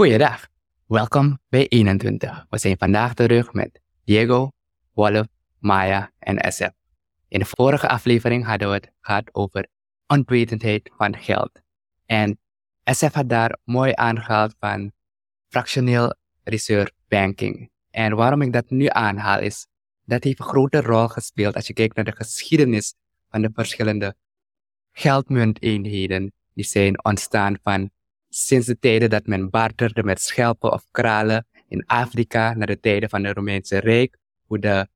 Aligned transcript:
Goeiedag, 0.00 0.46
welkom 0.86 1.38
bij 1.48 1.68
21. 1.68 2.46
We 2.50 2.58
zijn 2.58 2.78
vandaag 2.78 3.14
terug 3.14 3.52
met 3.52 3.80
Diego, 4.04 4.50
Wolf, 4.92 5.26
Maya 5.58 6.12
en 6.18 6.52
SF. 6.52 6.70
In 7.28 7.38
de 7.38 7.44
vorige 7.44 7.88
aflevering 7.88 8.44
hadden 8.44 8.68
we 8.68 8.74
het 8.74 8.92
gehad 9.00 9.34
over 9.34 9.68
onwetendheid 10.06 10.90
van 10.96 11.16
geld. 11.16 11.60
En 12.06 12.38
SF 12.84 13.12
had 13.12 13.28
daar 13.28 13.58
mooi 13.64 13.92
aangehaald 13.94 14.54
van 14.58 14.92
fractioneel 15.48 16.14
reserve 16.44 16.92
banking. 17.08 17.70
En 17.90 18.16
waarom 18.16 18.42
ik 18.42 18.52
dat 18.52 18.70
nu 18.70 18.86
aanhaal 18.88 19.40
is, 19.40 19.66
dat 20.04 20.24
heeft 20.24 20.38
een 20.38 20.44
grote 20.44 20.80
rol 20.80 21.08
gespeeld 21.08 21.54
als 21.54 21.66
je 21.66 21.72
kijkt 21.72 21.96
naar 21.96 22.04
de 22.04 22.16
geschiedenis 22.16 22.94
van 23.30 23.42
de 23.42 23.50
verschillende 23.52 24.14
geldmunteenheden 24.92 26.32
die 26.54 26.64
zijn 26.64 27.04
ontstaan 27.04 27.58
van 27.62 27.90
sinds 28.30 28.66
de 28.66 28.78
tijden 28.78 29.10
dat 29.10 29.26
men 29.26 29.50
barterde 29.50 30.02
met 30.02 30.20
schelpen 30.20 30.72
of 30.72 30.84
kralen 30.90 31.46
in 31.68 31.86
Afrika, 31.86 32.54
naar 32.54 32.66
de 32.66 32.80
tijden 32.80 33.08
van 33.08 33.24
het 33.24 33.36
Romeinse 33.36 33.78
Rijk, 33.78 34.16
hoe 34.46 34.58
de 34.58 34.88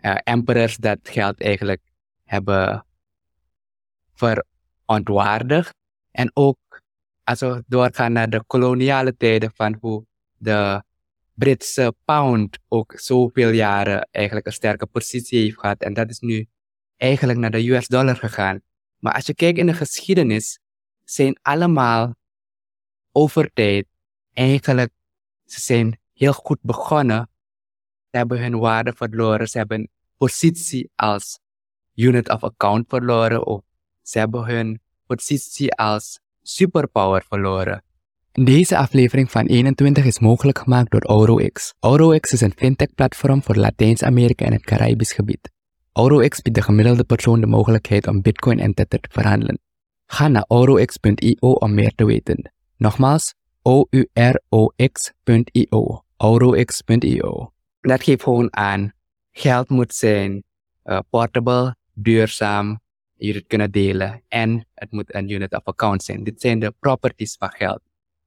uh, 0.00 0.16
emperors 0.24 0.76
dat 0.76 0.98
geld 1.02 1.40
eigenlijk 1.40 1.82
hebben 2.24 2.86
verontwaardigd. 4.14 5.74
En 6.10 6.30
ook 6.34 6.82
als 7.24 7.40
we 7.40 7.64
doorgaan 7.66 8.12
naar 8.12 8.30
de 8.30 8.44
koloniale 8.46 9.16
tijden 9.16 9.50
van 9.54 9.76
hoe 9.80 10.06
de 10.36 10.82
Britse 11.34 11.94
pound 12.04 12.58
ook 12.68 12.92
zoveel 12.96 13.50
jaren 13.50 14.08
eigenlijk 14.10 14.46
een 14.46 14.52
sterke 14.52 14.86
positie 14.86 15.42
heeft 15.42 15.58
gehad. 15.58 15.80
En 15.80 15.94
dat 15.94 16.10
is 16.10 16.18
nu 16.18 16.46
eigenlijk 16.96 17.38
naar 17.38 17.50
de 17.50 17.70
US 17.70 17.86
dollar 17.86 18.16
gegaan. 18.16 18.60
Maar 18.98 19.14
als 19.14 19.26
je 19.26 19.34
kijkt 19.34 19.58
in 19.58 19.66
de 19.66 19.74
geschiedenis, 19.74 20.58
zijn 21.04 21.38
allemaal 21.42 22.14
over 23.16 23.50
tijd 23.54 23.86
eigenlijk, 24.32 24.92
ze 25.44 25.60
zijn 25.60 25.98
heel 26.12 26.32
goed 26.32 26.58
begonnen. 26.60 27.28
Ze 28.10 28.16
hebben 28.16 28.40
hun 28.40 28.58
waarde 28.58 28.92
verloren. 28.92 29.48
Ze 29.48 29.58
hebben 29.58 29.88
positie 30.16 30.90
als 30.94 31.38
unit 31.94 32.28
of 32.28 32.42
account 32.42 32.88
verloren. 32.88 33.46
Of 33.46 33.62
ze 34.02 34.18
hebben 34.18 34.44
hun 34.44 34.80
positie 35.06 35.72
als 35.72 36.20
superpower 36.42 37.24
verloren. 37.28 37.82
Deze 38.32 38.76
aflevering 38.76 39.30
van 39.30 39.46
21 39.46 40.04
is 40.04 40.18
mogelijk 40.18 40.58
gemaakt 40.58 40.90
door 40.90 41.04
AuroX. 41.04 41.74
AuroX 41.80 42.32
is 42.32 42.40
een 42.40 42.52
fintech-platform 42.56 43.42
voor 43.42 43.56
Latijns-Amerika 43.56 44.44
en 44.44 44.52
het 44.52 44.64
Caribisch 44.64 45.12
gebied. 45.12 45.50
AuroX 45.92 46.42
biedt 46.42 46.56
de 46.56 46.62
gemiddelde 46.62 47.04
persoon 47.04 47.40
de 47.40 47.46
mogelijkheid 47.46 48.06
om 48.06 48.22
Bitcoin 48.22 48.58
en 48.58 48.74
Tether 48.74 49.00
te 49.00 49.08
verhandelen. 49.10 49.58
Ga 50.06 50.28
naar 50.28 50.44
aurox.io 50.48 51.50
om 51.52 51.74
meer 51.74 51.94
te 51.94 52.04
weten. 52.04 52.50
Nogmaals, 52.78 53.34
O-U-R-O-X.io. 53.62 55.04
Aurox.io. 56.16 57.52
Dat 57.80 58.02
geeft 58.02 58.22
gewoon 58.22 58.56
aan, 58.56 58.92
geld 59.30 59.68
moet 59.68 59.94
zijn 59.94 60.44
uh, 60.84 60.98
portable, 61.10 61.76
duurzaam, 61.92 62.80
je 63.14 63.32
het 63.32 63.46
kunnen 63.46 63.70
delen 63.70 64.22
en 64.28 64.66
het 64.74 64.90
moet 64.90 65.14
een 65.14 65.30
unit 65.30 65.52
of 65.52 65.64
account 65.64 66.02
zijn. 66.02 66.24
Dit 66.24 66.40
zijn 66.40 66.58
de 66.58 66.74
properties 66.78 67.36
van 67.38 67.50
geld. 67.50 67.80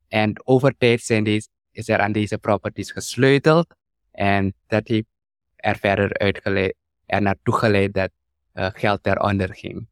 En 0.07 0.47
over 0.47 0.77
tijd 0.77 1.01
zijn 1.01 1.23
deze, 1.23 1.47
is 1.71 1.87
er 1.89 1.99
aan 1.99 2.11
deze 2.11 2.37
properties 2.37 2.91
gesleuteld 2.91 3.75
en 4.11 4.53
dat 4.67 4.87
heeft 4.87 5.07
er 5.55 5.77
verder 5.77 6.17
uitgeleid, 6.17 6.75
er 7.05 7.21
naartoe 7.21 7.55
geleid 7.55 7.93
dat 7.93 8.09
uh, 8.53 8.69
geld 8.73 9.05
eronder 9.05 9.55
ging. 9.55 9.87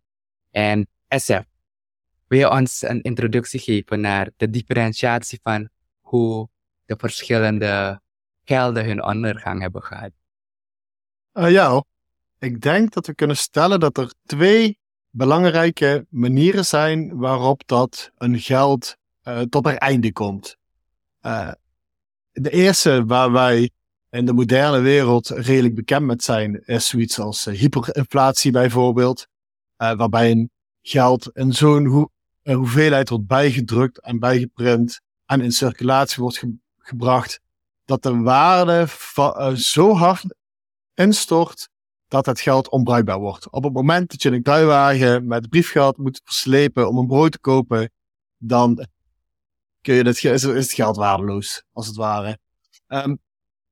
En 0.52 0.88
SF, 1.08 1.44
wil 2.28 2.40
je 2.40 2.52
ons 2.52 2.82
een 2.82 3.02
introductie 3.02 3.60
geven 3.60 4.02
naar 4.02 4.30
de 4.38 4.50
differentiatie 4.50 5.40
van 5.44 5.70
hoe 6.00 6.50
de 6.86 6.96
verschillende 6.98 8.02
gelden 8.44 8.86
hun 8.86 9.04
ondergang 9.04 9.62
hebben 9.62 9.84
gehad? 9.84 10.12
Uh, 11.34 11.52
ja, 11.52 11.84
ik 12.40 12.62
denk 12.62 12.94
dat 12.94 13.08
we 13.08 13.16
kunnen 13.16 13.38
stellen 13.38 13.80
dat 13.80 13.98
er 13.98 14.14
twee 14.26 14.80
belangrijke 15.10 16.06
manieren 16.10 16.66
zijn 16.66 17.18
waarop 17.18 17.62
dat 17.66 18.12
een 18.18 18.40
geld 18.40 18.98
uh, 19.24 19.42
tot 19.42 19.66
er 19.66 19.78
einde 19.78 20.12
komt. 20.12 20.58
Uh, 21.22 21.52
de 22.32 22.50
eerste 22.50 23.06
waar 23.06 23.32
wij 23.32 23.72
in 24.10 24.26
de 24.26 24.34
moderne 24.34 24.80
wereld 24.80 25.30
redelijk 25.30 25.76
bekend 25.76 26.06
met 26.06 26.24
zijn, 26.24 26.64
is 26.66 26.88
zoiets 26.88 27.20
als 27.20 27.46
hyperinflatie 27.46 28.52
bijvoorbeeld, 28.52 29.28
waarbij 29.78 30.32
een 30.32 30.52
geld 30.82 31.30
in 31.34 31.54
zo'n 31.54 31.86
ho 31.86 32.10
hoeveelheid 32.56 33.10
wordt 33.10 33.28
bijgedrukt 33.28 34.02
en 34.02 34.20
bijgeprint 34.20 35.02
en 35.26 35.42
in 35.42 35.52
circulatie 35.52 36.22
wordt 36.22 36.38
ge 36.38 36.56
gebracht, 36.78 37.40
dat 37.86 38.04
de 38.04 38.18
waarde 38.18 38.88
zo 39.56 39.94
hard 39.94 40.36
instort 40.94 41.70
dat 42.08 42.26
het 42.26 42.40
geld 42.40 42.70
onbruikbaar 42.70 43.20
wordt. 43.20 43.50
Op 43.50 43.64
het 43.64 43.74
moment 43.74 44.12
dat 44.12 44.22
je 44.22 44.32
een 44.32 44.44
kruiwagen 44.44 45.28
met 45.28 45.50
briefgeld 45.50 45.98
moet 45.98 46.22
verslepen 46.24 46.90
om 46.90 46.98
een 46.98 47.08
brood 47.08 47.32
te 47.32 47.40
kopen, 47.40 47.92
dan 48.38 48.88
kun 49.82 49.96
je 49.96 50.04
het, 50.04 50.24
is 50.24 50.44
het 50.44 50.72
geld 50.72 50.96
waardeloos, 50.96 51.64
als 51.72 51.88
het 51.88 51.96
ware. 51.96 52.40
Um, 52.88 53.20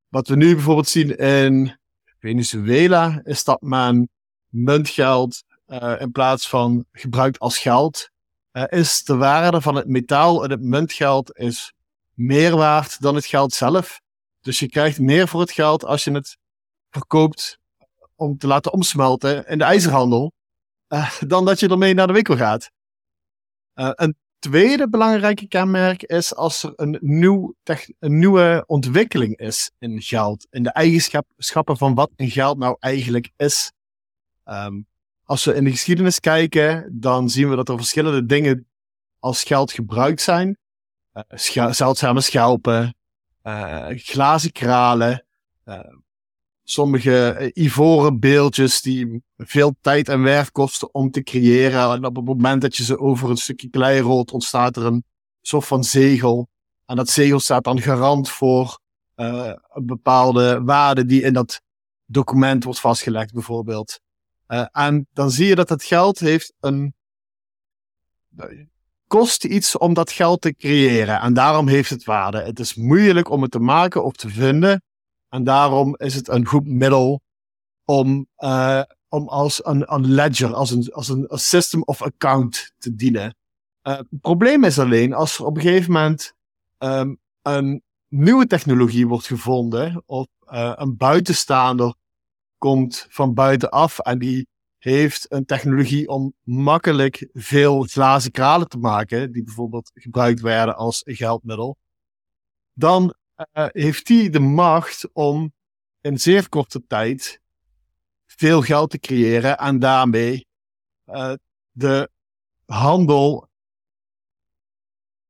wat 0.08 0.28
we 0.28 0.36
nu 0.36 0.54
bijvoorbeeld 0.54 0.88
zien 0.88 1.16
in 1.16 1.78
Venezuela, 2.18 3.20
is 3.24 3.44
dat 3.44 3.60
men 3.60 4.08
muntgeld 4.48 5.42
uh, 5.66 6.00
in 6.00 6.12
plaats 6.12 6.48
van 6.48 6.84
gebruikt 6.92 7.38
als 7.38 7.58
geld, 7.58 8.10
uh, 8.56 8.64
is 8.68 9.04
de 9.04 9.16
waarde 9.16 9.60
van 9.60 9.74
het 9.74 9.86
metaal 9.86 10.44
en 10.44 10.50
het 10.50 10.60
muntgeld 10.60 11.38
is 11.38 11.72
meer 12.12 12.56
waard 12.56 13.00
dan 13.00 13.14
het 13.14 13.26
geld 13.26 13.52
zelf. 13.52 14.00
Dus 14.40 14.58
je 14.58 14.68
krijgt 14.68 14.98
meer 14.98 15.28
voor 15.28 15.40
het 15.40 15.50
geld 15.50 15.84
als 15.84 16.04
je 16.04 16.12
het 16.12 16.36
verkoopt 16.90 17.58
om 18.14 18.38
te 18.38 18.46
laten 18.46 18.72
omsmelten 18.72 19.46
in 19.46 19.58
de 19.58 19.64
ijzerhandel, 19.64 20.32
uh, 20.88 21.20
dan 21.20 21.44
dat 21.44 21.60
je 21.60 21.68
ermee 21.68 21.94
naar 21.94 22.06
de 22.06 22.12
winkel 22.12 22.36
gaat. 22.36 22.70
Uh, 23.74 23.90
een 23.94 24.16
tweede 24.38 24.88
belangrijke 24.88 25.48
kenmerk 25.48 26.02
is 26.02 26.34
als 26.34 26.62
er 26.62 26.72
een, 26.76 26.98
nieuw 27.00 27.54
een 27.98 28.18
nieuwe 28.18 28.64
ontwikkeling 28.66 29.36
is 29.36 29.70
in 29.78 30.02
geld, 30.02 30.46
in 30.50 30.62
de 30.62 30.70
eigenschappen 30.70 31.76
van 31.76 31.94
wat 31.94 32.10
een 32.16 32.30
geld 32.30 32.58
nou 32.58 32.76
eigenlijk 32.78 33.30
is. 33.36 33.72
Um, 34.44 34.86
als 35.26 35.44
we 35.44 35.54
in 35.54 35.64
de 35.64 35.70
geschiedenis 35.70 36.20
kijken, 36.20 36.88
dan 37.00 37.30
zien 37.30 37.50
we 37.50 37.56
dat 37.56 37.68
er 37.68 37.76
verschillende 37.76 38.26
dingen 38.26 38.66
als 39.18 39.42
geld 39.42 39.72
gebruikt 39.72 40.20
zijn. 40.20 40.58
Uh, 41.14 41.72
zeldzame 41.72 42.20
schelpen, 42.20 42.94
glazen 43.96 44.52
kralen, 44.52 45.26
sommige 46.64 47.28
eh, 47.28 47.64
ivoren 47.64 48.20
beeldjes 48.20 48.82
die 48.82 49.22
veel 49.36 49.74
tijd 49.80 50.08
en 50.08 50.22
werk 50.22 50.52
kosten 50.52 50.94
om 50.94 51.10
te 51.10 51.22
creëren. 51.22 51.92
En 51.92 52.04
op 52.04 52.16
het 52.16 52.24
moment 52.24 52.62
dat 52.62 52.76
je 52.76 52.84
ze 52.84 52.98
over 52.98 53.30
een 53.30 53.36
stukje 53.36 53.68
klei 53.68 54.00
rolt, 54.00 54.32
ontstaat 54.32 54.76
er 54.76 54.84
een 54.84 55.04
soort 55.40 55.66
van 55.66 55.84
zegel. 55.84 56.48
En 56.86 56.96
dat 56.96 57.08
zegel 57.08 57.40
staat 57.40 57.64
dan 57.64 57.80
garant 57.80 58.30
voor 58.30 58.78
een 59.14 59.86
bepaalde 59.86 60.62
waarde 60.62 61.04
die 61.04 61.22
in 61.22 61.32
dat 61.32 61.60
document 62.04 62.64
wordt 62.64 62.80
vastgelegd, 62.80 63.32
bijvoorbeeld. 63.32 64.00
Uh, 64.48 64.66
en 64.72 65.06
dan 65.12 65.30
zie 65.30 65.46
je 65.46 65.54
dat 65.54 65.68
het 65.68 65.84
geld 65.84 66.18
heeft 66.18 66.52
een. 66.60 66.94
kost 69.06 69.44
iets 69.44 69.78
om 69.78 69.94
dat 69.94 70.10
geld 70.10 70.40
te 70.40 70.54
creëren. 70.54 71.20
En 71.20 71.34
daarom 71.34 71.68
heeft 71.68 71.90
het 71.90 72.04
waarde. 72.04 72.42
Het 72.42 72.58
is 72.58 72.74
moeilijk 72.74 73.30
om 73.30 73.42
het 73.42 73.50
te 73.50 73.58
maken 73.58 74.04
of 74.04 74.12
te 74.12 74.28
vinden. 74.28 74.82
En 75.28 75.44
daarom 75.44 75.94
is 75.96 76.14
het 76.14 76.28
een 76.28 76.46
goed 76.46 76.66
middel 76.66 77.20
om, 77.84 78.28
uh, 78.38 78.82
om 79.08 79.28
als 79.28 79.64
een, 79.64 79.92
een 79.92 80.10
ledger, 80.12 80.54
als 80.54 80.70
een, 80.70 80.92
als 80.92 81.08
een 81.08 81.26
system 81.28 81.82
of 81.82 82.02
account 82.02 82.72
te 82.78 82.94
dienen. 82.94 83.36
Uh, 83.82 83.96
het 83.96 84.20
probleem 84.20 84.64
is 84.64 84.78
alleen 84.78 85.12
als 85.12 85.38
er 85.38 85.44
op 85.44 85.56
een 85.56 85.62
gegeven 85.62 85.92
moment 85.92 86.32
um, 86.78 87.18
een 87.42 87.82
nieuwe 88.08 88.46
technologie 88.46 89.06
wordt 89.08 89.26
gevonden 89.26 90.02
of 90.06 90.26
een 90.76 90.96
buitenstaander 90.96 91.94
komt 92.58 93.06
van 93.08 93.34
buitenaf 93.34 93.98
en 93.98 94.18
die 94.18 94.46
heeft 94.78 95.32
een 95.32 95.44
technologie 95.44 96.08
om 96.08 96.34
makkelijk 96.42 97.28
veel 97.32 97.82
glazen 97.82 98.30
kralen 98.30 98.68
te 98.68 98.78
maken, 98.78 99.32
die 99.32 99.42
bijvoorbeeld 99.42 99.90
gebruikt 99.94 100.40
werden 100.40 100.76
als 100.76 101.02
geldmiddel, 101.04 101.76
dan 102.72 103.14
uh, 103.52 103.66
heeft 103.68 104.08
hij 104.08 104.30
de 104.30 104.40
macht 104.40 105.08
om 105.12 105.52
in 106.00 106.18
zeer 106.18 106.48
korte 106.48 106.86
tijd 106.86 107.40
veel 108.26 108.62
geld 108.62 108.90
te 108.90 108.98
creëren 108.98 109.58
en 109.58 109.78
daarmee 109.78 110.46
uh, 111.06 111.32
de 111.70 112.10
handel 112.64 113.48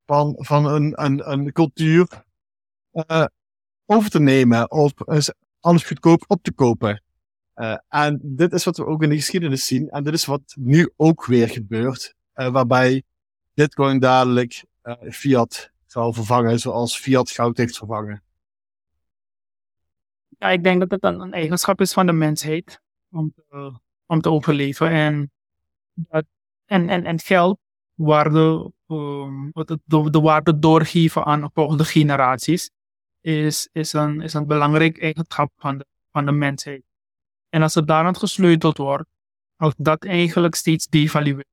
van, 0.07 0.35
van 0.39 0.67
een, 0.67 1.05
een, 1.05 1.31
een 1.31 1.53
cultuur 1.53 2.25
uh, 2.93 3.25
over 3.87 4.11
te 4.11 4.21
nemen 4.21 4.71
of 4.71 4.93
alles 5.61 5.85
goedkoop 5.85 6.25
op 6.27 6.43
te 6.43 6.53
kopen. 6.53 7.03
Uh, 7.57 7.77
en 7.89 8.21
dit 8.23 8.53
is 8.53 8.65
wat 8.65 8.77
we 8.77 8.87
ook 8.87 9.03
in 9.03 9.09
de 9.09 9.15
geschiedenis 9.15 9.67
zien. 9.67 9.89
En 9.89 10.05
dit 10.05 10.15
is 10.15 10.25
wat 10.25 10.55
nu 10.59 10.93
ook 10.97 11.25
weer 11.25 11.49
gebeurt. 11.49 12.15
Uh, 12.35 12.49
waarbij 12.49 13.03
Bitcoin 13.55 13.99
dadelijk 13.99 14.65
uh, 14.83 14.95
fiat 15.11 15.71
zal 15.87 16.13
vervangen 16.13 16.59
zoals 16.59 16.99
fiat 16.99 17.31
goud 17.31 17.57
heeft 17.57 17.79
vervangen? 17.79 18.23
Ja, 20.39 20.49
ik 20.49 20.65
denk 20.65 20.81
dat 20.81 20.91
het 20.91 21.05
een, 21.05 21.33
eigenschap 21.33 21.81
is 21.81 21.93
van 21.93 22.07
de 22.07 22.13
mensheid 22.13 22.81
om 23.11 23.33
te, 23.35 23.79
om 24.07 24.21
te 24.21 24.31
overleven. 24.31 24.91
En, 24.91 25.31
dat, 25.95 26.25
en, 26.65 26.89
en, 26.89 27.05
en 27.05 27.21
geld, 27.21 27.59
waarde, 27.95 28.73
um, 28.87 29.51
de, 29.53 29.79
de 30.11 30.21
waarde 30.21 30.59
doorgeven 30.59 31.25
aan 31.25 31.51
volgende 31.55 31.85
generaties, 31.85 32.71
is, 33.21 33.69
is, 33.73 33.93
een, 33.93 34.21
is 34.21 34.35
een 34.35 34.47
belangrijk 34.47 35.01
eigenschap 35.01 35.53
van 35.57 35.79
de, 35.79 35.87
van 36.13 36.27
de 36.27 36.33
mensheid. 36.33 36.83
En 37.57 37.63
als 37.63 37.75
het 37.75 37.87
daaraan 37.87 38.17
gesleuteld 38.17 38.77
wordt, 38.77 39.09
als 39.57 39.75
dat 39.77 40.05
eigenlijk 40.05 40.55
steeds 40.55 40.87
devalueert 40.87 41.47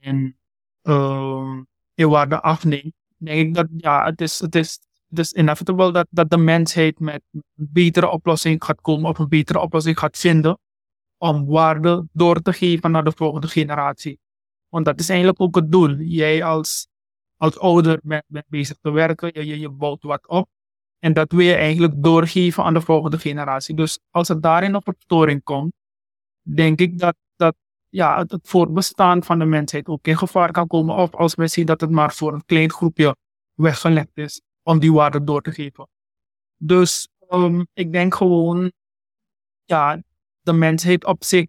en 0.00 0.36
uh, 0.82 1.60
waarde 1.94 2.40
afneemt, 2.40 2.92
denk 3.16 3.38
ik 3.38 3.54
dat 3.54 3.66
ja, 3.76 4.04
het 4.04 4.20
is, 4.20 4.38
het 4.38 4.54
is, 4.54 4.80
het 5.08 5.30
inevitable 5.30 5.92
dat, 5.92 6.06
dat 6.10 6.30
de 6.30 6.36
mensheid 6.36 6.98
met 6.98 7.22
een 7.32 7.42
betere 7.54 8.08
oplossing 8.08 8.64
gaat 8.64 8.80
komen 8.80 9.10
of 9.10 9.18
een 9.18 9.28
betere 9.28 9.60
oplossing 9.60 9.98
gaat 9.98 10.18
vinden 10.18 10.58
om 11.18 11.46
waarde 11.46 12.06
door 12.12 12.42
te 12.42 12.52
geven 12.52 12.90
naar 12.90 13.04
de 13.04 13.12
volgende 13.12 13.48
generatie. 13.48 14.18
Want 14.68 14.84
dat 14.84 15.00
is 15.00 15.08
eigenlijk 15.08 15.40
ook 15.40 15.54
het 15.54 15.72
doel. 15.72 15.96
Jij 15.96 16.44
als, 16.44 16.88
als 17.36 17.58
ouder 17.58 18.00
bent, 18.02 18.24
bent 18.26 18.48
bezig 18.48 18.76
te 18.80 18.90
werken, 18.90 19.30
je, 19.32 19.46
je, 19.46 19.58
je 19.58 19.68
bouwt 19.68 20.02
wat 20.02 20.28
op. 20.28 20.48
En 21.00 21.12
dat 21.12 21.32
wil 21.32 21.40
je 21.40 21.54
eigenlijk 21.54 22.02
doorgeven 22.02 22.64
aan 22.64 22.74
de 22.74 22.80
volgende 22.80 23.18
generatie. 23.18 23.74
Dus 23.74 23.98
als 24.10 24.28
er 24.28 24.40
daarin 24.40 24.74
een 24.74 24.82
verstoring 24.82 25.42
komt, 25.42 25.72
denk 26.42 26.80
ik 26.80 26.98
dat, 26.98 27.16
dat 27.36 27.56
ja, 27.88 28.18
het, 28.18 28.30
het 28.30 28.48
voortbestaan 28.48 29.24
van 29.24 29.38
de 29.38 29.44
mensheid 29.44 29.86
ook 29.86 30.06
in 30.06 30.18
gevaar 30.18 30.52
kan 30.52 30.66
komen. 30.66 30.96
Of 30.96 31.14
als 31.14 31.34
we 31.34 31.46
zien 31.46 31.66
dat 31.66 31.80
het 31.80 31.90
maar 31.90 32.12
voor 32.12 32.32
een 32.32 32.44
klein 32.44 32.70
groepje 32.70 33.16
weggelegd 33.54 34.10
is 34.14 34.42
om 34.62 34.78
die 34.78 34.92
waarde 34.92 35.24
door 35.24 35.42
te 35.42 35.52
geven. 35.52 35.88
Dus 36.56 37.08
um, 37.28 37.66
ik 37.72 37.92
denk 37.92 38.14
gewoon, 38.14 38.72
ja, 39.64 40.02
de 40.40 40.52
mensheid 40.52 41.04
op 41.04 41.24
zich, 41.24 41.46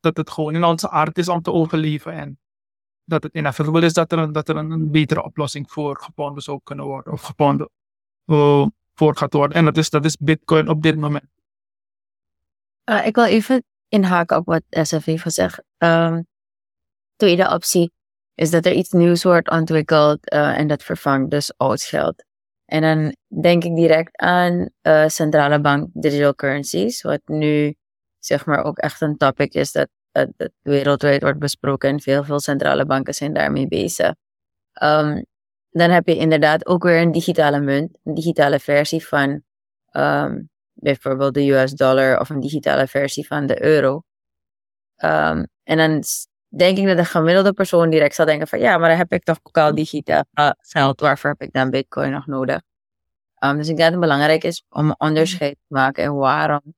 dat 0.00 0.16
het 0.16 0.30
gewoon 0.30 0.54
in 0.54 0.64
onze 0.64 0.90
aard 0.90 1.18
is 1.18 1.28
om 1.28 1.42
te 1.42 1.52
overleven. 1.52 2.12
En 2.12 2.38
dat 3.04 3.22
het 3.22 3.34
inevitable 3.34 3.84
is 3.84 3.92
dat 3.92 4.12
er, 4.12 4.18
een, 4.18 4.32
dat 4.32 4.48
er 4.48 4.56
een, 4.56 4.90
betere 4.90 5.24
oplossing 5.24 5.70
voor 5.70 6.00
gevonden 6.00 6.42
zou 6.42 6.60
kunnen 6.62 6.84
worden. 6.84 7.12
Of 7.12 7.34
voor 8.94 9.16
gaat 9.16 9.32
worden. 9.32 9.56
En 9.56 9.64
dat 9.64 9.76
is, 9.76 9.90
dat 9.90 10.04
is 10.04 10.16
Bitcoin 10.16 10.68
op 10.68 10.82
dit 10.82 10.96
moment. 10.96 11.24
Uh, 12.90 13.06
ik 13.06 13.14
wil 13.14 13.24
even 13.24 13.64
inhaken 13.88 14.36
op 14.36 14.46
wat 14.46 14.62
SF 14.68 15.04
heeft 15.04 15.22
gezegd. 15.22 15.62
Um, 15.78 16.26
tweede 17.16 17.50
optie 17.50 17.92
is 18.34 18.50
dat 18.50 18.66
er 18.66 18.72
iets 18.72 18.90
nieuws 18.90 19.22
wordt 19.22 19.50
ontwikkeld 19.50 20.32
uh, 20.32 20.58
en 20.58 20.66
dat 20.66 20.82
vervangt 20.82 21.30
dus 21.30 21.56
oud 21.56 21.82
geld. 21.82 22.24
En 22.64 22.80
dan 22.80 23.16
denk 23.42 23.64
ik 23.64 23.76
direct 23.76 24.16
aan 24.16 24.68
uh, 24.82 25.08
centrale 25.08 25.60
bank 25.60 25.88
digital 25.92 26.34
currencies, 26.34 27.02
wat 27.02 27.20
nu 27.24 27.74
zeg 28.18 28.46
maar 28.46 28.64
ook 28.64 28.78
echt 28.78 29.00
een 29.00 29.16
topic 29.16 29.54
is 29.54 29.72
dat, 29.72 29.88
dat, 30.12 30.28
dat 30.36 30.50
wereldwijd 30.62 31.22
wordt 31.22 31.38
besproken 31.38 31.90
en 31.90 32.00
veel, 32.00 32.24
veel 32.24 32.40
centrale 32.40 32.86
banken 32.86 33.14
zijn 33.14 33.32
daarmee 33.32 33.68
bezig. 33.68 34.14
Um, 34.82 35.24
dan 35.78 35.90
heb 35.90 36.06
je 36.06 36.16
inderdaad 36.16 36.66
ook 36.66 36.82
weer 36.82 37.00
een 37.00 37.12
digitale 37.12 37.60
munt, 37.60 37.98
een 38.04 38.14
digitale 38.14 38.58
versie 38.58 39.06
van 39.06 39.42
um, 39.92 40.48
bijvoorbeeld 40.72 41.34
de 41.34 41.50
US 41.50 41.72
dollar 41.72 42.20
of 42.20 42.28
een 42.28 42.40
digitale 42.40 42.86
versie 42.86 43.26
van 43.26 43.46
de 43.46 43.62
euro. 43.62 44.02
Um, 44.96 45.46
en 45.62 45.76
dan 45.76 46.02
denk 46.48 46.78
ik 46.78 46.86
dat 46.86 46.96
de 46.96 47.04
gemiddelde 47.04 47.52
persoon 47.52 47.90
direct 47.90 48.14
zal 48.14 48.26
denken 48.26 48.48
van 48.48 48.58
ja, 48.58 48.78
maar 48.78 48.88
dan 48.88 48.98
heb 48.98 49.12
ik 49.12 49.22
toch 49.22 49.38
ook 49.42 49.58
al 49.58 49.74
digitaal 49.74 50.24
geld, 50.58 51.00
waarvoor 51.00 51.30
heb 51.30 51.42
ik 51.42 51.52
dan 51.52 51.70
bitcoin 51.70 52.10
nog 52.10 52.26
nodig? 52.26 52.60
Um, 53.44 53.56
dus 53.56 53.68
ik 53.68 53.76
denk 53.76 53.78
dat 53.78 53.90
het 53.90 54.00
belangrijk 54.00 54.44
is 54.44 54.64
om 54.68 54.88
een 54.88 55.00
onderscheid 55.00 55.52
te 55.52 55.74
maken 55.74 56.04
en 56.04 56.14
waarom 56.14 56.74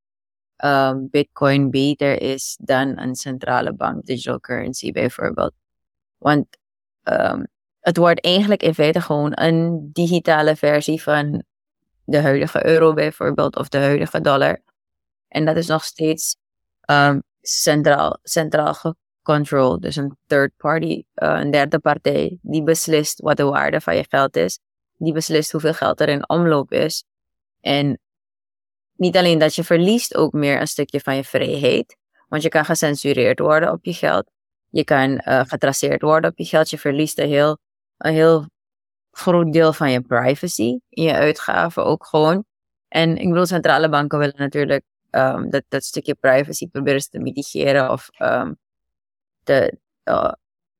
um, 0.64 1.08
bitcoin 1.10 1.70
beter 1.70 2.20
is 2.22 2.58
dan 2.60 2.98
een 2.98 3.14
centrale 3.14 3.74
bank 3.74 4.06
digital 4.06 4.40
currency 4.40 4.92
bijvoorbeeld. 4.92 5.52
Want 6.16 6.46
um, 7.02 7.46
het 7.88 7.96
wordt 7.96 8.24
eigenlijk 8.24 8.62
in 8.62 8.74
feite 8.74 9.00
gewoon 9.00 9.32
een 9.34 9.90
digitale 9.92 10.56
versie 10.56 11.02
van 11.02 11.42
de 12.04 12.20
huidige 12.20 12.66
euro 12.66 12.92
bijvoorbeeld 12.92 13.56
of 13.56 13.68
de 13.68 13.78
huidige 13.78 14.20
dollar. 14.20 14.60
En 15.28 15.44
dat 15.44 15.56
is 15.56 15.66
nog 15.66 15.84
steeds 15.84 16.36
um, 16.90 17.22
centraal, 17.40 18.18
centraal 18.22 18.74
gecontroleerd. 18.74 19.82
Dus 19.82 19.96
een 19.96 20.16
third 20.26 20.52
party, 20.56 21.04
uh, 21.14 21.38
een 21.40 21.50
derde 21.50 21.78
partij, 21.78 22.38
die 22.42 22.62
beslist 22.62 23.20
wat 23.20 23.36
de 23.36 23.44
waarde 23.44 23.80
van 23.80 23.96
je 23.96 24.04
geld 24.08 24.36
is. 24.36 24.58
Die 24.96 25.12
beslist 25.12 25.52
hoeveel 25.52 25.74
geld 25.74 26.00
er 26.00 26.08
in 26.08 26.28
omloop 26.28 26.72
is. 26.72 27.04
En 27.60 27.98
niet 28.96 29.16
alleen 29.16 29.38
dat 29.38 29.54
je 29.54 29.64
verliest 29.64 30.14
ook 30.14 30.32
meer 30.32 30.60
een 30.60 30.66
stukje 30.66 31.00
van 31.00 31.16
je 31.16 31.24
vrijheid. 31.24 31.96
Want 32.28 32.42
je 32.42 32.48
kan 32.48 32.64
gecensureerd 32.64 33.38
worden 33.38 33.72
op 33.72 33.84
je 33.84 33.94
geld. 33.94 34.30
Je 34.70 34.84
kan 34.84 35.10
uh, 35.10 35.40
getraceerd 35.46 36.02
worden 36.02 36.30
op 36.30 36.38
je 36.38 36.44
geld. 36.44 36.70
Je 36.70 36.78
verliest 36.78 37.18
een 37.18 37.28
heel, 37.28 37.58
een 37.98 38.12
heel 38.12 38.46
groot 39.10 39.52
deel 39.52 39.72
van 39.72 39.90
je 39.90 40.00
privacy 40.00 40.78
in 40.88 41.02
je 41.02 41.12
uitgaven 41.12 41.84
ook 41.84 42.06
gewoon. 42.06 42.44
En 42.88 43.16
ik 43.16 43.28
bedoel, 43.28 43.46
centrale 43.46 43.88
banken 43.88 44.18
willen 44.18 44.34
natuurlijk 44.36 44.84
um, 45.10 45.50
dat, 45.50 45.62
dat 45.68 45.84
stukje 45.84 46.14
privacy 46.14 46.68
proberen 46.68 47.00
te 47.10 47.18
mitigeren 47.18 47.90
of 47.90 48.08
te, 49.42 49.78
uh, 50.04 50.32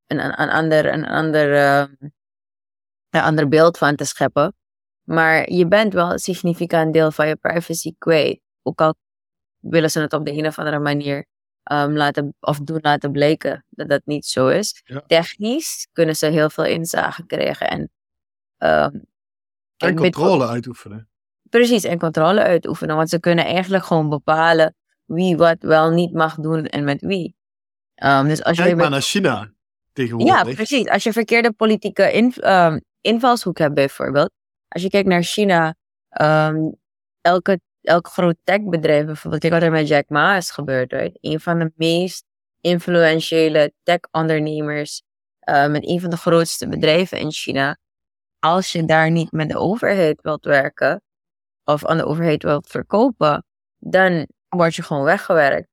een, 0.07 0.41
een, 0.41 0.49
ander, 0.49 0.93
een, 0.93 1.05
ander, 1.05 1.53
uh, 1.53 2.09
een 3.09 3.21
ander 3.21 3.47
beeld 3.47 3.77
van 3.77 3.95
te 3.95 4.05
scheppen. 4.05 4.53
Maar 5.03 5.51
je 5.51 5.67
bent 5.67 5.93
wel 5.93 6.11
een 6.11 6.19
significant 6.19 6.93
deel 6.93 7.11
van 7.11 7.27
je 7.27 7.35
privacy 7.35 7.95
kwijt. 7.97 8.39
Ook 8.63 8.81
al 8.81 8.95
willen 9.59 9.91
ze 9.91 9.99
het 9.99 10.13
op 10.13 10.25
de 10.25 10.31
een 10.31 10.45
of 10.45 10.57
andere 10.59 10.79
manier 10.79 11.25
um, 11.71 11.97
laten, 11.97 12.35
of 12.39 12.59
doen 12.59 12.79
laten 12.81 13.11
blijken 13.11 13.65
dat 13.69 13.89
dat 13.89 14.01
niet 14.05 14.25
zo 14.25 14.47
is. 14.47 14.83
Technisch 15.07 15.87
kunnen 15.93 16.15
ze 16.15 16.25
heel 16.25 16.49
veel 16.49 16.65
inzage 16.65 17.25
krijgen 17.25 17.69
en 17.69 17.91
Um, 18.63 19.05
en 19.77 19.95
controle 19.95 20.47
uitoefenen. 20.47 21.09
Precies, 21.49 21.83
en 21.83 21.99
controle 21.99 22.41
uitoefenen. 22.41 22.95
Want 22.95 23.09
ze 23.09 23.19
kunnen 23.19 23.45
eigenlijk 23.45 23.83
gewoon 23.83 24.09
bepalen 24.09 24.75
wie 25.05 25.37
wat 25.37 25.57
wel 25.59 25.89
niet 25.89 26.13
mag 26.13 26.35
doen 26.35 26.65
en 26.65 26.83
met 26.83 27.01
wie. 27.01 27.35
Um, 28.03 28.27
dus 28.27 28.43
als 28.43 28.57
Kijk 28.57 28.69
je 28.69 28.75
maar 28.75 28.89
naar 28.89 29.01
China 29.01 29.51
tegenwoordig. 29.93 30.35
Ja, 30.35 30.43
precies. 30.43 30.87
Als 30.87 31.03
je 31.03 31.13
verkeerde 31.13 31.51
politieke 31.51 32.11
in, 32.11 32.33
invalshoek 33.01 33.57
hebt 33.57 33.73
bijvoorbeeld. 33.73 34.31
Als 34.67 34.81
je 34.81 34.89
kijkt 34.89 35.07
naar 35.07 35.23
China, 35.23 35.75
elke, 37.21 37.61
elk 37.89 38.07
groot 38.07 38.35
techbedrijf 38.43 39.05
bijvoorbeeld. 39.05 39.41
Kijk 39.41 39.53
wat 39.53 39.61
er 39.61 39.71
met 39.71 39.87
Jack 39.87 40.09
Ma 40.09 40.35
is 40.35 40.51
gebeurd. 40.51 40.91
Right? 40.91 41.17
Een 41.21 41.39
van 41.39 41.59
de 41.59 41.71
meest 41.75 42.25
influentiële 42.61 43.73
tech-ondernemers. 43.83 45.01
Uh, 45.49 45.67
met 45.67 45.87
een 45.87 46.01
van 46.01 46.09
de 46.09 46.17
grootste 46.17 46.67
bedrijven 46.67 47.19
in 47.19 47.31
China 47.31 47.77
als 48.39 48.71
je 48.71 48.85
daar 48.85 49.11
niet 49.11 49.31
met 49.31 49.49
de 49.49 49.57
overheid 49.57 50.21
wilt 50.21 50.45
werken 50.45 51.01
of 51.63 51.85
aan 51.85 51.97
de 51.97 52.05
overheid 52.05 52.43
wilt 52.43 52.67
verkopen, 52.67 53.45
dan 53.77 54.27
word 54.49 54.75
je 54.75 54.83
gewoon 54.83 55.03
weggewerkt. 55.03 55.67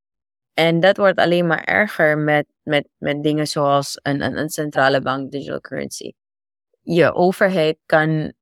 En 0.54 0.80
dat 0.80 0.96
wordt 0.96 1.18
alleen 1.18 1.46
maar 1.46 1.64
erger 1.64 2.18
met, 2.18 2.46
met, 2.62 2.88
met 2.96 3.22
dingen 3.22 3.46
zoals 3.46 3.98
een, 4.02 4.22
een, 4.22 4.38
een 4.38 4.48
centrale 4.48 5.00
bank 5.00 5.30
digital 5.30 5.60
currency. 5.60 6.12
Je 6.82 7.14
overheid 7.14 7.78
kan 7.86 8.32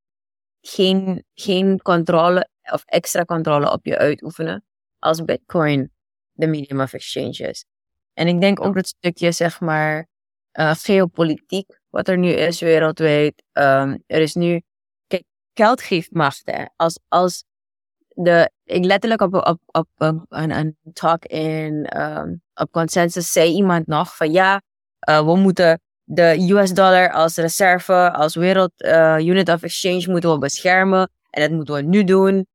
geen, 0.61 1.23
geen 1.33 1.81
controle 1.81 2.49
of 2.71 2.83
extra 2.85 3.25
controle 3.25 3.71
op 3.71 3.85
je 3.85 3.97
uitoefenen 3.97 4.63
als 4.99 5.23
Bitcoin 5.23 5.91
de 6.31 6.47
medium 6.47 6.81
of 6.81 6.93
exchange 6.93 7.49
is. 7.49 7.65
En 8.13 8.27
ik 8.27 8.41
denk 8.41 8.65
ook 8.65 8.75
dat 8.75 8.87
stukje, 8.87 9.31
zeg 9.31 9.59
maar, 9.59 10.07
uh, 10.53 10.71
geopolitiek 10.73 11.79
wat 11.89 12.07
er 12.07 12.17
nu 12.17 12.29
is 12.29 12.59
wereldwijd. 12.59 13.43
Um, 13.53 14.03
er 14.07 14.21
is 14.21 14.33
nu, 14.33 14.61
kijk, 15.07 15.23
geld 15.53 15.81
geeft 15.81 16.11
macht. 16.11 16.41
Hè. 16.45 16.65
Als, 16.75 16.99
als 17.07 17.43
de, 18.07 18.51
ik 18.63 18.85
letterlijk 18.85 19.21
op, 19.21 19.33
op, 19.33 19.59
op, 19.65 19.87
op 19.97 20.25
een, 20.29 20.51
een 20.51 20.77
talk 20.93 21.25
in, 21.25 22.01
um, 22.01 22.41
op 22.53 22.71
consensus 22.71 23.31
zei 23.31 23.51
iemand 23.53 23.87
nog 23.87 24.15
van 24.15 24.31
ja, 24.31 24.61
uh, 25.09 25.25
we 25.25 25.35
moeten 25.35 25.81
de 26.03 26.47
US 26.49 26.73
dollar 26.73 27.11
als 27.11 27.35
reserve, 27.35 28.11
als 28.11 28.35
wereld 28.35 28.71
uh, 28.77 29.17
unit 29.19 29.49
of 29.49 29.63
exchange 29.63 30.11
moeten 30.11 30.31
we 30.31 30.37
beschermen. 30.37 31.11
En 31.29 31.41
dat 31.41 31.51
moeten 31.51 31.75
we 31.75 31.81
nu 31.81 32.03
doen. 32.03 32.47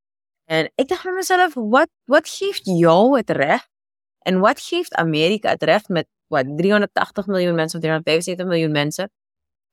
En 0.50 0.73
ik 0.75 0.88
dacht 0.88 1.02
bij 1.02 1.12
mezelf, 1.12 1.54
wat, 1.54 1.88
wat 2.04 2.28
geeft 2.28 2.61
jou 2.64 3.16
het 3.16 3.30
recht? 3.30 3.69
En 4.19 4.40
wat 4.40 4.61
geeft 4.61 4.95
Amerika 4.95 5.50
het 5.50 5.62
recht 5.62 5.88
met 5.88 6.07
wat, 6.26 6.47
380 6.57 7.26
miljoen 7.26 7.54
mensen 7.54 7.78
of 7.78 7.85
375 7.85 8.47
miljoen 8.47 8.73
mensen 8.73 9.11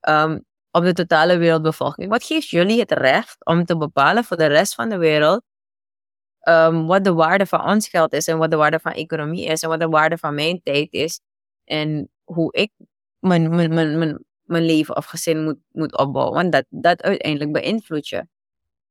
um, 0.10 0.46
op 0.72 0.84
de 0.84 0.94
totale 0.94 1.38
wereldbevolking. 1.38 2.10
Wat 2.10 2.24
geeft 2.24 2.50
jullie 2.50 2.80
het 2.80 2.92
recht 2.92 3.46
om 3.46 3.66
te 3.66 3.78
bepalen 3.78 4.24
voor 4.24 4.38
de 4.38 4.46
rest 4.46 4.76
van 4.76 4.90
de 4.90 4.98
wereld 4.98 5.44
um, 6.48 6.86
wat 6.86 7.04
de 7.04 7.14
waarde 7.14 7.46
van 7.46 7.66
ons 7.66 7.88
geld 7.88 8.14
is 8.14 8.28
en 8.28 8.38
wat 8.38 8.52
de 8.52 8.58
waarde 8.58 8.80
van 8.80 8.92
economie 8.92 9.46
is 9.46 9.62
en 9.62 9.70
wat 9.70 9.80
de 9.80 9.90
waarde 9.90 10.18
van 10.18 10.36
mijn 10.36 10.62
tijd 10.64 10.94
is 10.94 11.22
en 11.64 12.10
hoe 12.24 12.54
ik 12.54 12.72
mijn, 13.20 13.50
mijn, 13.50 13.74
mijn, 13.74 13.98
mijn, 13.98 14.26
mijn 14.44 14.66
leven 14.66 14.96
of 14.96 15.06
gezin 15.06 15.44
moet, 15.44 15.60
moet 15.72 15.98
opbouwen. 15.98 16.36
Want 16.36 16.52
dat, 16.52 16.66
dat 16.70 17.02
uiteindelijk 17.02 17.52
beïnvloedt 17.52 18.08
je. 18.08 18.28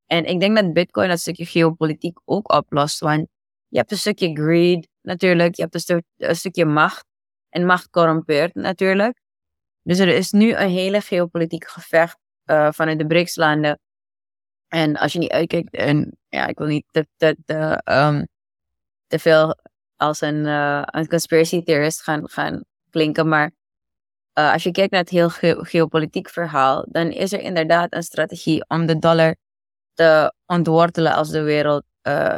En 0.07 0.25
ik 0.25 0.39
denk 0.39 0.55
dat 0.55 0.73
Bitcoin 0.73 1.09
dat 1.09 1.19
stukje 1.19 1.45
geopolitiek 1.45 2.19
ook 2.25 2.53
oplost. 2.53 2.99
Want 2.99 3.27
je 3.67 3.77
hebt 3.77 3.91
een 3.91 3.97
stukje 3.97 4.33
greed 4.33 4.87
natuurlijk. 5.01 5.55
Je 5.55 5.61
hebt 5.61 5.73
een, 5.73 5.79
stuk, 5.79 6.03
een 6.17 6.35
stukje 6.35 6.65
macht. 6.65 7.05
En 7.49 7.65
macht 7.65 7.89
corrumpeert 7.89 8.55
natuurlijk. 8.55 9.21
Dus 9.83 9.99
er 9.99 10.07
is 10.07 10.31
nu 10.31 10.53
een 10.53 10.69
hele 10.69 11.01
geopolitiek 11.01 11.67
gevecht 11.67 12.17
uh, 12.45 12.71
vanuit 12.71 12.99
de 12.99 13.07
BRICS-landen. 13.07 13.79
En 14.67 14.97
als 14.97 15.13
je 15.13 15.19
niet 15.19 15.31
uitkijkt, 15.31 15.73
en 15.73 16.17
ja, 16.29 16.47
ik 16.47 16.57
wil 16.57 16.67
niet 16.67 16.85
te, 16.91 17.07
te 19.07 19.19
veel 19.19 19.55
als 19.95 20.21
een, 20.21 20.45
uh, 20.45 20.81
een 20.85 21.07
conspiracy 21.07 21.63
theorist 21.63 22.01
gaan, 22.01 22.29
gaan 22.29 22.63
klinken, 22.89 23.27
maar 23.27 23.51
uh, 24.33 24.53
als 24.53 24.63
je 24.63 24.71
kijkt 24.71 24.91
naar 24.91 25.01
het 25.01 25.09
heel 25.09 25.29
ge 25.29 25.57
geopolitiek 25.61 26.29
verhaal, 26.29 26.85
dan 26.89 27.11
is 27.11 27.33
er 27.33 27.39
inderdaad 27.39 27.93
een 27.93 28.03
strategie 28.03 28.65
om 28.67 28.85
de 28.85 28.99
dollar 28.99 29.35
te 29.97 30.33
ontwortelen 30.45 31.13
als 31.13 31.29
de 31.29 31.41
wereld, 31.41 31.83
uh, 32.03 32.37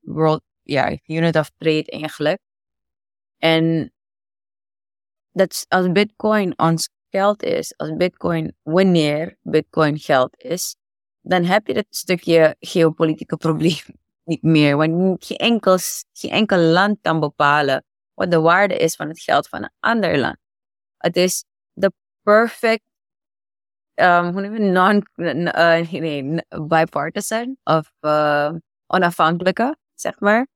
world, 0.00 0.42
ja, 0.62 0.98
unit 1.06 1.36
of 1.36 1.50
trade 1.58 1.90
eigenlijk. 1.90 2.40
En 3.38 3.92
dat 5.32 5.66
als 5.68 5.92
bitcoin 5.92 6.58
ons 6.58 6.88
geld 7.10 7.42
is, 7.42 7.74
als 7.76 7.96
bitcoin, 7.96 8.56
wanneer 8.62 9.36
bitcoin 9.42 9.98
geld 9.98 10.42
is, 10.42 10.76
dan 11.20 11.44
heb 11.44 11.66
je 11.66 11.74
dat 11.74 11.86
stukje 11.90 12.56
geopolitieke 12.58 13.36
probleem 13.46 13.84
niet 14.24 14.42
meer. 14.42 14.76
Want 14.76 15.24
geen 15.24 15.36
enkel, 15.36 15.78
geen 16.12 16.30
enkel 16.30 16.58
land 16.58 16.98
kan 17.00 17.20
bepalen 17.20 17.84
wat 18.14 18.30
de 18.30 18.40
waarde 18.40 18.76
is 18.76 18.96
van 18.96 19.08
het 19.08 19.20
geld 19.20 19.48
van 19.48 19.62
een 19.62 19.72
ander 19.80 20.18
land. 20.18 20.36
Het 20.96 21.16
is 21.16 21.44
de 21.72 21.92
perfect, 22.22 22.84
um, 23.96 24.72
non, 24.72 25.06
uh, 25.16 25.90
nee, 25.90 26.44
bipartisan 26.68 27.56
of 27.64 27.92
uh, 28.00 28.52
onafhankelijke, 28.86 29.76
zeg 29.94 30.20
maar. 30.20 30.46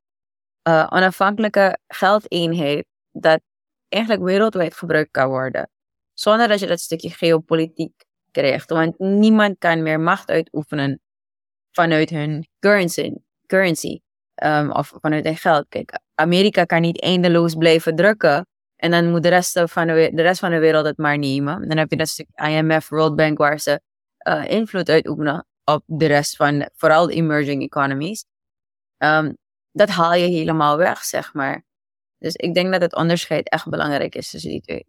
Uh, 0.69 0.87
onafhankelijke 0.89 1.79
geldeenheid 1.87 2.87
dat 3.13 3.41
eigenlijk 3.89 4.23
wereldwijd 4.23 4.75
gebruikt 4.75 5.11
kan 5.11 5.29
worden. 5.29 5.71
Zonder 6.15 6.49
dat 6.49 6.61
je 6.61 6.67
dat 6.67 6.81
stukje 6.81 7.11
geopolitiek 7.11 8.05
krijgt. 8.31 8.71
Want 8.71 8.99
niemand 8.99 9.59
kan 9.59 9.83
meer 9.83 10.01
macht 10.01 10.29
uitoefenen 10.31 11.01
vanuit 11.71 12.11
hun 12.11 12.49
currency. 12.59 13.15
currency 13.47 14.01
um, 14.43 14.71
of 14.71 14.93
vanuit 15.01 15.25
hun 15.25 15.37
geld. 15.37 15.67
Kijk, 15.69 15.99
Amerika 16.15 16.65
kan 16.65 16.81
niet 16.81 17.03
eindeloos 17.03 17.55
blijven 17.55 17.97
drukken. 17.97 18.47
En 18.81 18.91
dan 18.91 19.11
moet 19.11 19.23
de 19.23 19.29
rest 19.29 19.61
van 19.65 19.87
de, 19.87 20.11
de, 20.15 20.23
rest 20.23 20.41
van 20.41 20.51
de 20.51 20.59
wereld 20.59 20.87
het 20.87 20.97
maar 20.97 21.19
nemen. 21.19 21.69
Dan 21.69 21.77
heb 21.77 21.91
je 21.91 21.97
dat 21.97 22.09
stuk 22.09 22.27
IMF, 22.35 22.89
World 22.89 23.17
Bank, 23.17 23.39
waar 23.39 23.59
ze 23.59 23.81
uh, 24.29 24.45
invloed 24.51 24.89
uitoefenen 24.89 25.47
op 25.65 25.83
de 25.87 26.07
rest 26.07 26.37
van, 26.37 26.69
vooral 26.75 27.07
de 27.07 27.15
emerging 27.15 27.63
economies. 27.63 28.25
Um, 28.99 29.37
dat 29.73 29.89
haal 29.89 30.15
je 30.15 30.27
helemaal 30.27 30.77
weg, 30.77 31.05
zeg 31.05 31.35
maar. 31.35 31.65
Dus 32.19 32.35
ik 32.35 32.55
denk 32.55 32.73
dat 32.73 32.81
het 32.81 32.95
onderscheid 32.95 33.49
echt 33.49 33.69
belangrijk 33.69 34.15
is 34.15 34.31
tussen 34.31 34.51
die 34.51 34.61
twee. 34.61 34.87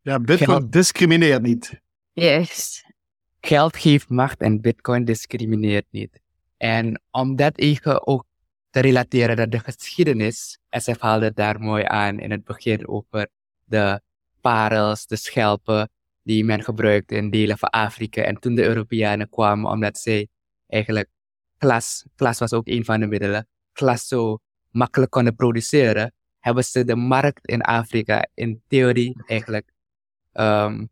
Ja, 0.00 0.20
Bitcoin 0.20 0.70
discrimineert 0.70 1.42
niet. 1.42 1.80
Yes. 2.12 2.84
Geld 3.40 3.76
geeft 3.76 4.08
macht 4.08 4.40
en 4.40 4.60
Bitcoin 4.60 5.04
discrimineert 5.04 5.86
niet. 5.90 6.20
En 6.56 7.02
om 7.10 7.36
dat 7.36 7.58
even 7.58 8.06
ook 8.06 8.24
te 8.76 8.82
relateren 8.82 9.36
dat 9.36 9.50
de 9.50 9.58
geschiedenis, 9.58 10.58
SF 10.70 11.00
haalde 11.00 11.32
daar 11.32 11.60
mooi 11.60 11.84
aan 11.84 12.18
in 12.18 12.30
het 12.30 12.44
begin 12.44 12.88
over 12.88 13.28
de 13.64 14.00
parels, 14.40 15.06
de 15.06 15.16
schelpen 15.16 15.90
die 16.22 16.44
men 16.44 16.62
gebruikte 16.62 17.14
in 17.14 17.30
delen 17.30 17.58
van 17.58 17.68
Afrika. 17.68 18.22
En 18.22 18.40
toen 18.40 18.54
de 18.54 18.62
Europeanen 18.64 19.28
kwamen, 19.28 19.70
omdat 19.70 19.98
zij 19.98 20.28
eigenlijk 20.68 21.08
glas, 21.58 22.04
glas 22.16 22.38
was 22.38 22.52
ook 22.52 22.68
een 22.68 22.84
van 22.84 23.00
de 23.00 23.06
middelen, 23.06 23.48
glas 23.72 24.06
zo 24.06 24.38
makkelijk 24.70 25.10
konden 25.10 25.34
produceren, 25.34 26.12
hebben 26.38 26.64
ze 26.64 26.84
de 26.84 26.96
markt 26.96 27.46
in 27.46 27.60
Afrika 27.62 28.26
in 28.34 28.62
theorie 28.68 29.22
eigenlijk 29.26 29.72
um, 30.32 30.88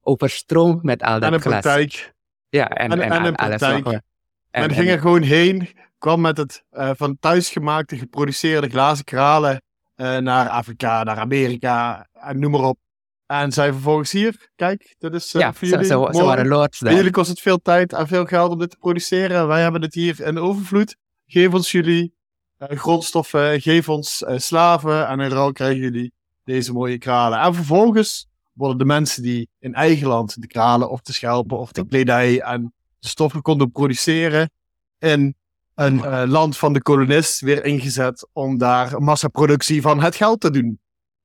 overstroomd 0.00 0.82
met 0.82 1.02
al 1.02 1.20
dat 1.20 1.32
en 1.32 1.40
glas. 1.40 1.60
praktijk. 1.60 2.14
Ja, 2.48 2.68
en, 2.68 2.90
en, 2.90 3.00
En- 3.00 3.24
en 3.24 3.34
alles. 3.36 3.60
En, 3.60 4.02
en- 4.50 4.70
ging 4.70 4.88
er 4.88 5.00
gewoon 5.00 5.22
heen, 5.22 5.68
kwam 5.98 6.20
met 6.20 6.36
het 6.36 6.64
eh, 6.70 6.90
van 6.94 7.16
thuisgemaakte, 7.20 7.98
geproduceerde 7.98 8.68
glazen 8.68 9.04
kralen 9.04 9.62
eh, 9.94 10.16
naar 10.16 10.48
Afrika, 10.48 11.02
naar 11.02 11.18
Amerika 11.18 12.08
en 12.12 12.38
noem 12.38 12.50
maar 12.50 12.64
op. 12.64 12.78
En 13.26 13.52
zei 13.52 13.72
vervolgens 13.72 14.12
hier, 14.12 14.50
kijk, 14.56 14.94
dit 14.98 15.14
is 15.14 15.34
eh, 15.34 15.40
ja, 15.40 15.52
voor 15.52 15.68
ze, 15.68 15.76
jullie. 15.76 16.22
waren 16.22 16.48
lords 16.48 16.78
daar. 16.78 16.94
jullie 16.94 17.10
kost 17.10 17.28
het 17.28 17.40
veel 17.40 17.58
tijd 17.58 17.92
en 17.92 18.06
veel 18.06 18.24
geld 18.24 18.52
om 18.52 18.58
dit 18.58 18.70
te 18.70 18.76
produceren. 18.76 19.46
Wij 19.46 19.62
hebben 19.62 19.82
het 19.82 19.94
hier 19.94 20.20
in 20.20 20.38
overvloed. 20.38 20.96
Geef 21.26 21.54
ons 21.54 21.72
jullie 21.72 22.16
grondstoffen, 22.58 23.60
geef 23.60 23.88
ons 23.88 24.24
slaven 24.36 25.08
en 25.08 25.20
in 25.20 25.30
ruil 25.30 25.52
krijgen 25.52 25.80
jullie 25.80 26.12
deze 26.44 26.72
mooie 26.72 26.98
kralen. 26.98 27.40
En 27.40 27.54
vervolgens 27.54 28.26
worden 28.52 28.78
de 28.78 28.84
mensen 28.84 29.22
die 29.22 29.48
in 29.58 29.74
eigen 29.74 30.06
land 30.06 30.40
de 30.40 30.46
kralen 30.46 30.90
of 30.90 31.00
de 31.00 31.12
schelpen 31.12 31.58
of 31.58 31.72
de 31.72 31.86
kledij 31.86 32.40
en 32.40 32.72
de 32.98 33.08
stoffen 33.08 33.42
konden 33.42 33.70
produceren 33.70 34.50
in 34.98 35.36
een 35.78 36.04
eh, 36.04 36.22
land 36.26 36.56
van 36.56 36.72
de 36.72 36.82
kolonist 36.82 37.40
weer 37.40 37.64
ingezet 37.64 38.28
om 38.32 38.58
daar 38.58 39.02
massaproductie 39.02 39.82
van 39.82 40.02
het 40.02 40.14
geld 40.14 40.40
te 40.40 40.50
doen. 40.50 40.80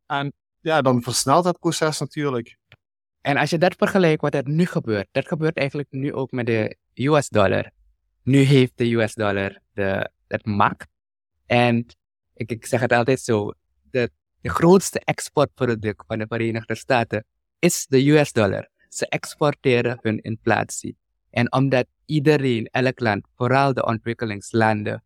En 0.05 0.33
ja, 0.59 0.81
dan 0.81 1.01
versnelt 1.01 1.45
het 1.45 1.59
proces 1.59 1.99
natuurlijk. 1.99 2.57
En 3.21 3.37
als 3.37 3.49
je 3.49 3.57
dat 3.57 3.75
vergelijkt 3.77 4.21
wat 4.21 4.33
er 4.33 4.49
nu 4.49 4.65
gebeurt, 4.65 5.07
dat 5.11 5.27
gebeurt 5.27 5.57
eigenlijk 5.57 5.91
nu 5.91 6.13
ook 6.13 6.31
met 6.31 6.45
de 6.45 6.77
US 6.93 7.29
dollar. 7.29 7.71
Nu 8.23 8.37
heeft 8.37 8.71
de 8.75 8.93
US 8.93 9.13
dollar 9.13 9.59
de, 9.71 10.09
het 10.27 10.45
macht. 10.45 10.87
En 11.45 11.85
ik, 12.33 12.51
ik 12.51 12.65
zeg 12.65 12.79
het 12.79 12.91
altijd 12.91 13.19
zo, 13.19 13.51
de, 13.91 14.11
de 14.41 14.49
grootste 14.49 14.99
exportproduct 14.99 16.03
van 16.07 16.17
de 16.19 16.25
Verenigde 16.27 16.75
Staten 16.75 17.25
is 17.59 17.85
de 17.87 18.09
US 18.09 18.31
dollar. 18.31 18.69
Ze 18.89 19.07
exporteren 19.07 19.99
hun 20.01 20.21
inflatie. 20.21 20.97
En 21.33 21.51
omdat 21.51 21.85
iedereen, 22.05 22.65
elk 22.71 22.99
land, 22.99 23.27
vooral 23.35 23.73
de 23.73 23.85
ontwikkelingslanden, 23.85 25.03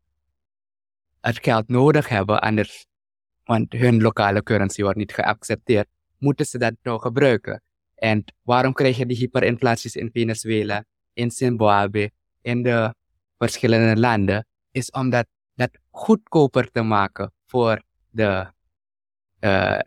het 1.21 1.39
geld 1.41 1.67
nodig 1.67 2.09
hebben, 2.09 2.41
anders, 2.41 2.85
want 3.43 3.73
hun 3.73 4.01
lokale 4.01 4.43
currency 4.43 4.81
wordt 4.81 4.97
niet 4.97 5.13
geaccepteerd, 5.13 5.87
moeten 6.17 6.45
ze 6.45 6.57
dat 6.57 6.73
nou 6.81 6.99
gebruiken. 6.99 7.61
En 7.95 8.23
waarom 8.41 8.73
krijg 8.73 8.97
je 8.97 9.05
die 9.05 9.17
hyperinflaties 9.17 9.95
in 9.95 10.09
Venezuela, 10.11 10.83
in 11.13 11.31
Zimbabwe, 11.31 12.11
in 12.41 12.63
de 12.63 12.93
verschillende 13.37 13.99
landen? 13.99 14.47
Is 14.71 14.91
om 14.91 15.09
dat, 15.09 15.27
dat 15.55 15.69
goedkoper 15.89 16.71
te 16.71 16.81
maken 16.81 17.33
voor 17.45 17.83
de, 18.09 18.51
uh, 19.39 19.79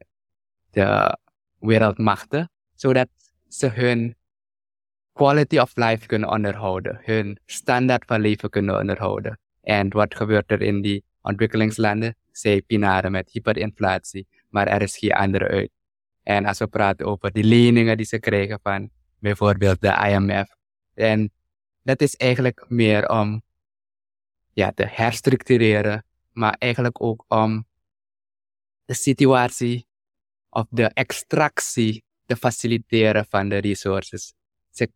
de 0.70 1.18
wereldmachten, 1.58 2.50
zodat 2.74 3.08
ze 3.48 3.68
hun 3.68 4.14
quality 5.12 5.58
of 5.58 5.76
life 5.76 6.06
kunnen 6.06 6.28
onderhouden, 6.28 7.00
hun 7.02 7.38
standaard 7.46 8.04
van 8.06 8.20
leven 8.20 8.50
kunnen 8.50 8.78
onderhouden. 8.78 9.38
En 9.60 9.88
wat 9.88 10.14
gebeurt 10.14 10.50
er 10.50 10.62
in 10.62 10.80
die 10.82 11.04
ontwikkelingslanden? 11.22 12.16
Zij 12.32 12.62
pinaren 12.62 13.10
met 13.10 13.30
hyperinflatie, 13.30 14.26
maar 14.48 14.66
er 14.66 14.82
is 14.82 14.96
geen 14.96 15.12
andere 15.12 15.48
uit. 15.48 15.70
En 16.22 16.46
als 16.46 16.58
we 16.58 16.66
praten 16.66 17.06
over 17.06 17.32
die 17.32 17.44
leningen 17.44 17.96
die 17.96 18.06
ze 18.06 18.18
krijgen 18.18 18.58
van 18.62 18.90
bijvoorbeeld 19.18 19.80
de 19.80 20.08
IMF. 20.08 20.48
En 20.94 21.32
dat 21.82 22.00
is 22.00 22.16
eigenlijk 22.16 22.64
meer 22.68 23.08
om 23.08 23.42
ja, 24.52 24.72
te 24.72 24.86
herstructureren, 24.86 26.04
maar 26.32 26.56
eigenlijk 26.58 27.02
ook 27.02 27.24
om 27.28 27.66
de 28.84 28.94
situatie 28.94 29.86
of 30.48 30.66
de 30.70 30.84
extractie 30.84 32.04
te 32.26 32.36
faciliteren 32.36 33.26
van 33.28 33.48
de 33.48 33.56
resources. 33.56 34.34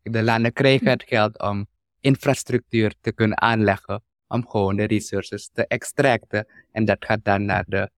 De 0.03 0.23
landen 0.23 0.53
krijgen 0.53 0.89
het 0.89 1.05
geld 1.07 1.41
om 1.41 1.67
infrastructuur 2.01 2.95
te 3.01 3.13
kunnen 3.13 3.41
aanleggen, 3.41 4.03
om 4.29 4.49
gewoon 4.49 4.77
de 4.77 4.85
resources 4.85 5.51
te 5.53 5.67
extracten. 5.67 6.47
En 6.73 6.85
dat 6.85 7.05
gaat 7.05 7.25
dan 7.25 7.45
naar 7.45 7.65
de, 7.67 7.91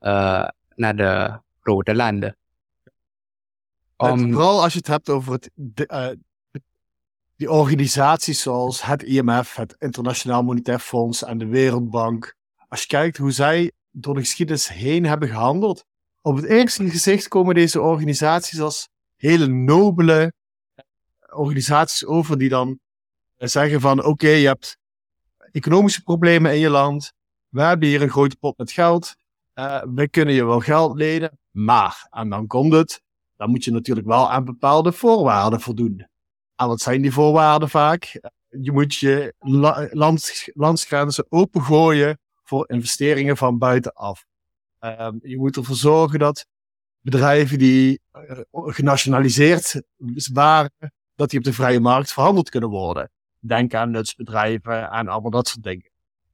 uh, 0.00 0.48
naar 0.74 0.96
de 0.96 1.40
grote 1.60 1.94
landen. 1.94 2.36
Vooral 3.96 4.62
als 4.62 4.72
je 4.72 4.78
het 4.78 4.88
hebt 4.88 5.08
over 5.08 5.32
het, 5.32 5.50
de, 5.54 5.88
uh, 5.92 6.60
die 7.36 7.50
organisaties 7.50 8.42
zoals 8.42 8.84
het 8.84 9.02
IMF, 9.02 9.54
het 9.54 9.76
Internationaal 9.78 10.42
Monetair 10.42 10.78
Fonds 10.78 11.24
en 11.24 11.38
de 11.38 11.46
Wereldbank. 11.46 12.34
Als 12.68 12.80
je 12.80 12.86
kijkt 12.86 13.16
hoe 13.16 13.30
zij 13.30 13.72
door 13.90 14.14
de 14.14 14.20
geschiedenis 14.20 14.68
heen 14.68 15.04
hebben 15.04 15.28
gehandeld. 15.28 15.84
Op 16.22 16.36
het 16.36 16.44
eerste 16.44 16.90
gezicht 16.90 17.28
komen 17.28 17.54
deze 17.54 17.80
organisaties 17.80 18.60
als 18.60 18.88
hele 19.16 19.46
nobele 19.46 20.32
organisaties 21.36 22.04
over 22.04 22.38
die 22.38 22.48
dan 22.48 22.78
zeggen 23.36 23.80
van 23.80 24.04
oké, 24.04 24.28
je 24.28 24.46
hebt 24.46 24.78
economische 25.52 26.02
problemen 26.02 26.52
in 26.52 26.58
je 26.58 26.70
land. 26.70 27.12
We 27.48 27.62
hebben 27.62 27.88
hier 27.88 28.02
een 28.02 28.10
grote 28.10 28.36
pot 28.36 28.58
met 28.58 28.70
geld. 28.70 29.14
Uh, 29.54 29.82
we 29.94 30.08
kunnen 30.08 30.34
je 30.34 30.44
wel 30.44 30.60
geld 30.60 30.96
lenen. 30.96 31.38
Maar, 31.50 32.06
en 32.10 32.28
dan 32.28 32.46
komt 32.46 32.72
het, 32.72 33.02
dan 33.36 33.50
moet 33.50 33.64
je 33.64 33.70
natuurlijk 33.70 34.06
wel 34.06 34.30
aan 34.30 34.44
bepaalde 34.44 34.92
voorwaarden 34.92 35.60
voldoen. 35.60 36.06
En 36.56 36.66
wat 36.66 36.80
zijn 36.80 37.02
die 37.02 37.12
voorwaarden 37.12 37.68
vaak? 37.68 38.20
Je 38.48 38.72
moet 38.72 38.94
je 38.94 39.34
lands, 39.90 40.50
landsgrenzen 40.54 41.26
opengooien 41.28 42.18
voor 42.42 42.70
investeringen 42.70 43.36
van 43.36 43.58
buitenaf. 43.58 44.24
Um, 44.80 45.18
je 45.22 45.36
moet 45.36 45.56
ervoor 45.56 45.76
zorgen 45.76 46.18
dat 46.18 46.46
bedrijven 47.00 47.58
die 47.58 48.00
genationaliseerd 48.52 49.82
waren, 50.32 50.92
dat 51.16 51.30
die 51.30 51.38
op 51.38 51.44
de 51.44 51.52
vrije 51.52 51.80
markt 51.80 52.12
verhandeld 52.12 52.50
kunnen 52.50 52.68
worden. 52.68 53.10
Denk 53.38 53.74
aan 53.74 53.90
nutsbedrijven 53.90 54.90
en 54.90 55.08
allemaal 55.08 55.30
dat 55.30 55.48
soort 55.48 55.62
dingen. 55.62 55.90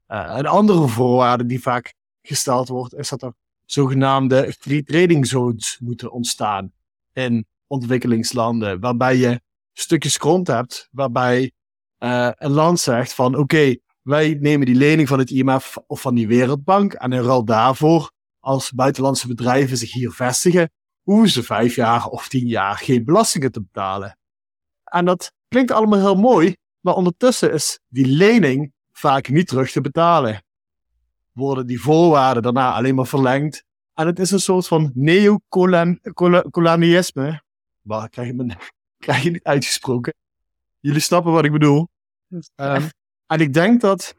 Uh, 0.09 0.35
een 0.37 0.47
andere 0.47 0.89
voorwaarde 0.89 1.47
die 1.47 1.63
vaak 1.63 1.95
gesteld 2.23 2.69
wordt, 2.69 2.95
is 2.95 3.09
dat 3.09 3.23
er 3.23 3.33
zogenaamde 3.65 4.55
free 4.59 4.83
trading 4.83 5.27
zones 5.27 5.79
moeten 5.81 6.13
ontstaan 6.13 6.73
in 7.13 7.47
ontwikkelingslanden, 7.67 8.81
waarbij 8.81 9.17
je 9.17 9.41
stukjes 9.73 10.17
grond 10.17 10.47
hebt, 10.47 10.89
waarbij 10.91 11.53
uh, 11.99 12.31
een 12.35 12.51
land 12.51 12.81
zegt 12.81 13.15
van 13.15 13.37
oké, 13.37 13.77
wij 14.03 14.37
nemen 14.41 14.67
die 14.67 14.75
lening 14.75 15.09
van 15.09 15.19
het 15.19 15.31
IMF 15.31 15.79
of 15.87 16.01
van 16.01 16.15
die 16.15 16.27
Wereldbank 16.27 16.93
en 16.93 17.13
in 17.13 17.23
ruil 17.23 17.45
daarvoor, 17.45 18.11
als 18.41 18.73
buitenlandse 18.73 19.27
bedrijven 19.27 19.77
zich 19.77 19.93
hier 19.93 20.11
vestigen, 20.11 20.71
hoeven 21.03 21.31
ze 21.31 21.43
vijf 21.43 21.75
jaar 21.75 22.07
of 22.07 22.29
tien 22.29 22.47
jaar 22.47 22.77
geen 22.77 23.05
belastingen 23.05 23.53
te 23.53 23.63
betalen. 23.63 24.19
En 24.93 25.05
dat 25.05 25.33
klinkt 25.49 25.71
allemaal 25.71 25.99
heel 25.99 26.15
mooi, 26.15 26.57
maar 26.81 26.95
ondertussen 26.95 27.53
is 27.53 27.81
die 27.89 28.07
lening 28.07 28.73
vaak 28.93 29.29
niet 29.29 29.49
terug 29.49 29.71
te 29.71 29.81
betalen. 29.81 30.45
Worden 31.33 31.67
die 31.67 31.81
voorwaarden 31.81 32.43
daarna 32.43 32.73
alleen 32.73 32.95
maar 32.95 33.07
verlengd. 33.07 33.65
En 33.95 34.07
het 34.07 34.19
is 34.19 34.31
een 34.31 34.41
soort 34.41 34.67
van 34.67 34.91
neocolonialisme. 34.95 37.43
Waar 37.83 38.09
krijg 38.09 38.29
je, 38.29 38.35
me, 38.35 38.57
krijg 39.05 39.23
je 39.23 39.31
niet 39.31 39.45
uitgesproken? 39.45 40.15
Jullie 40.81 41.01
snappen 41.01 41.33
wat 41.33 41.45
ik 41.45 41.53
bedoel. 41.53 41.89
Um, 42.57 42.89
en 43.27 43.41
ik 43.41 43.53
denk 43.53 43.81
dat 43.81 44.17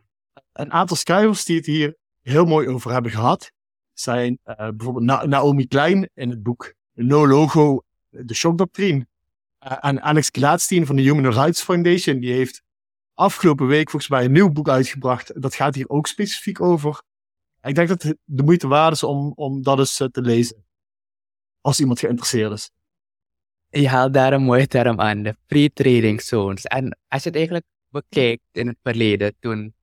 een 0.52 0.72
aantal 0.72 0.98
schrijvers 0.98 1.46
die 1.46 1.58
het 1.58 1.66
hier 1.66 1.96
heel 2.22 2.46
mooi 2.46 2.68
over 2.68 2.92
hebben 2.92 3.12
gehad, 3.12 3.52
zijn 3.94 4.40
uh, 4.46 4.56
bijvoorbeeld 4.56 5.28
Naomi 5.28 5.68
Klein 5.68 6.10
in 6.14 6.30
het 6.30 6.44
boek 6.44 6.74
No 6.94 7.28
Logo, 7.28 7.84
de 8.10 8.34
shockdoctrine. 8.34 9.08
En 9.64 10.02
Alex 10.02 10.30
Gladstein 10.32 10.86
van 10.86 10.96
de 10.96 11.02
Human 11.02 11.32
Rights 11.32 11.62
Foundation, 11.62 12.20
die 12.20 12.34
heeft 12.34 12.64
afgelopen 13.14 13.68
week 13.68 13.90
volgens 13.90 14.12
mij 14.12 14.26
een 14.26 14.32
nieuw 14.32 14.52
boek 14.52 14.70
uitgebracht. 14.70 15.42
Dat 15.42 15.56
gaat 15.56 15.76
hier 15.76 15.90
ook 15.90 16.08
specifiek 16.08 16.62
over. 16.62 17.02
Ik 17.62 17.76
denk 17.76 17.88
dat 17.88 18.02
het 18.02 18.18
de 18.24 18.44
moeite 18.44 18.68
waard 18.68 18.94
is 18.94 19.04
om, 19.04 19.32
om 19.36 19.62
dat 19.62 19.80
eens 19.80 20.00
uh, 20.00 20.08
te 20.08 20.22
lezen. 20.22 20.66
Als 21.62 21.80
iemand 21.80 22.00
geïnteresseerd 22.00 22.52
is. 22.52 22.70
Je 23.70 23.90
haalt 23.90 24.14
daar 24.14 24.34
een 24.34 24.44
mooie 24.44 24.68
term 24.68 25.00
aan, 25.00 25.24
de 25.24 25.36
free 25.48 25.74
trading 25.74 26.22
zones. 26.22 26.64
En 26.64 26.98
als 27.08 27.24
je 27.24 27.28
het 27.30 27.38
eigenlijk 27.38 27.66
bekijkt 27.90 28.44
in 28.52 28.68
het 28.68 28.78
verleden, 28.82 29.36
toen 29.40 29.74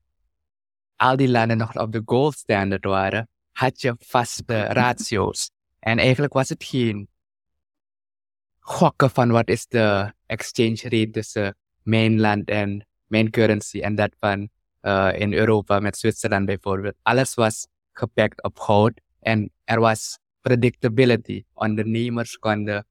al 0.97 1.17
die 1.17 1.29
landen 1.29 1.57
nog 1.57 1.77
op 1.77 1.93
de 1.93 2.03
gold 2.05 2.35
standard 2.35 2.85
waren, 2.85 3.29
had 3.53 3.81
je 3.81 3.95
vaste 3.99 4.63
ratio's. 4.81 5.51
En 5.79 5.99
eigenlijk 5.99 6.33
was 6.33 6.49
het 6.49 6.65
geen 6.65 7.09
gokken 8.61 9.11
van 9.11 9.31
wat 9.31 9.49
is 9.49 9.67
de 9.67 10.13
exchange 10.27 10.81
rate 10.83 11.11
tussen 11.11 11.57
mijn 11.83 12.21
land 12.21 12.49
en 12.49 12.87
mijn 13.07 13.31
currency 13.31 13.81
en 13.81 13.95
dat 13.95 14.15
van 14.19 14.49
uh, 14.83 15.11
in 15.15 15.33
Europa 15.33 15.81
met 15.81 15.99
Zwitserland 15.99 16.47
bijvoorbeeld. 16.47 16.95
Alles 17.03 17.35
was 17.35 17.67
gepakt 17.93 18.43
op 18.43 18.59
goud 18.59 19.01
en 19.21 19.53
er 19.65 19.81
was 19.81 20.19
predictability. 20.41 21.45
Ondernemers 21.55 22.39
konden 22.39 22.87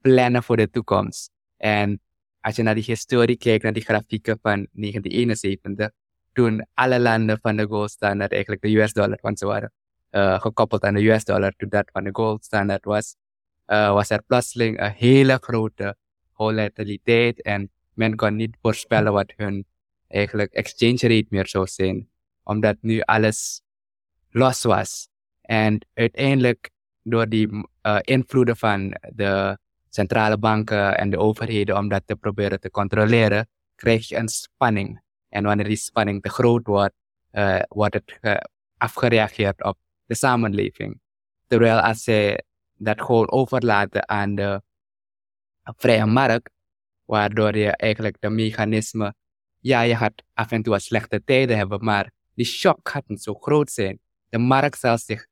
plannen 0.00 0.42
voor 0.42 0.56
de 0.56 0.70
toekomst. 0.70 1.30
En 1.56 2.00
als 2.40 2.56
je 2.56 2.62
naar 2.62 2.74
die 2.74 2.84
historie 2.84 3.36
kijkt, 3.36 3.62
naar 3.62 3.72
die 3.72 3.84
grafieken 3.84 4.38
van 4.42 4.66
1971, 4.72 5.90
toen 6.32 6.66
alle 6.74 7.00
landen 7.00 7.38
van 7.40 7.56
de 7.56 7.66
gold 7.66 7.90
standard 7.90 8.32
eigenlijk 8.32 8.62
de 8.62 8.76
US 8.76 8.92
dollar, 8.92 9.18
want 9.20 9.38
ze 9.38 9.46
waren 9.46 9.72
uh, 10.10 10.40
gekoppeld 10.40 10.82
aan 10.82 10.94
de 10.94 11.08
US 11.08 11.24
dollar, 11.24 11.52
toen 11.56 11.68
dat 11.68 11.90
van 11.92 12.04
de 12.04 12.10
gold 12.12 12.44
standard 12.44 12.84
was, 12.84 13.16
was 13.68 14.10
er 14.10 14.22
plotseling 14.22 14.80
een 14.80 14.92
hele 14.92 15.38
grote 15.40 15.96
volatiliteit 16.32 17.42
en 17.42 17.70
men 17.94 18.16
kon 18.16 18.36
niet 18.36 18.56
voorspellen 18.60 19.12
wat 19.12 19.32
hun 19.36 19.66
eigenlijk 20.08 20.52
exchange 20.52 20.98
rate 21.00 21.26
meer 21.28 21.46
zou 21.46 21.66
zijn, 21.66 22.08
omdat 22.42 22.76
nu 22.80 23.00
alles 23.00 23.62
los 24.30 24.62
was. 24.62 25.08
En 25.40 25.86
uiteindelijk 25.94 26.70
door 27.02 27.28
die 27.28 27.48
uh, 27.82 27.98
invloeden 28.00 28.56
van 28.56 28.94
de 29.14 29.58
centrale 29.88 30.38
banken 30.38 30.98
en 30.98 31.10
de 31.10 31.18
overheden 31.18 31.76
om 31.76 31.88
dat 31.88 32.02
te 32.06 32.16
proberen 32.16 32.60
te 32.60 32.70
controleren, 32.70 33.48
krijg 33.74 34.08
je 34.08 34.16
een 34.16 34.28
spanning. 34.28 35.00
En 35.28 35.44
wanneer 35.44 35.66
die 35.66 35.76
spanning 35.76 36.22
te 36.22 36.28
groot 36.28 36.66
wordt, 36.66 36.94
uh, 37.32 37.60
wordt 37.68 37.94
het 37.94 38.18
uh, 38.20 38.36
afgereageerd 38.76 39.64
op 39.64 39.78
de 40.06 40.14
samenleving. 40.14 41.00
Terwijl 41.46 41.80
als 41.80 42.02
ze 42.02 42.44
dat 42.78 43.02
gewoon 43.02 43.30
overlaten 43.30 44.08
aan 44.08 44.34
de 44.34 44.62
vrije 45.62 46.06
markt, 46.06 46.50
waardoor 47.04 47.56
je 47.56 47.76
eigenlijk 47.76 48.16
de 48.20 48.30
mechanismen, 48.30 49.14
ja, 49.58 49.80
je 49.80 49.96
gaat 49.96 50.22
af 50.34 50.50
en 50.50 50.62
toe 50.62 50.78
slechte 50.78 51.24
tijden 51.24 51.56
hebben, 51.56 51.84
maar 51.84 52.10
die 52.34 52.46
shock 52.46 52.88
gaat 52.88 53.08
niet 53.08 53.22
zo 53.22 53.34
groot 53.34 53.70
zijn. 53.70 53.98
De 54.28 54.38
markt 54.38 54.78
zal 54.78 54.98
zich 54.98 55.26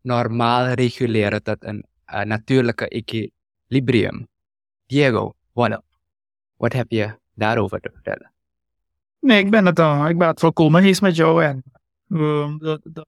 normaal 0.00 0.66
reguleren 0.66 1.42
tot 1.42 1.64
een 1.64 1.84
uh, 2.06 2.22
natuurlijke 2.22 2.88
equilibrium. 2.88 4.28
Diego, 4.86 5.34
what, 5.52 5.82
wat 6.56 6.72
heb 6.72 6.90
je 6.90 7.18
daarover 7.34 7.80
te 7.80 7.90
vertellen? 7.92 8.32
Nee, 9.20 9.44
ik 9.44 9.50
ben 9.50 9.66
het, 9.66 9.78
uh, 9.78 10.06
ik 10.08 10.18
ben 10.18 10.28
het 10.28 10.40
volkomen 10.40 10.82
eens 10.82 11.00
met 11.00 11.16
jou. 11.16 11.44
En, 11.44 11.62
uh, 12.08 12.58
de, 12.58 12.80
de, 12.84 13.06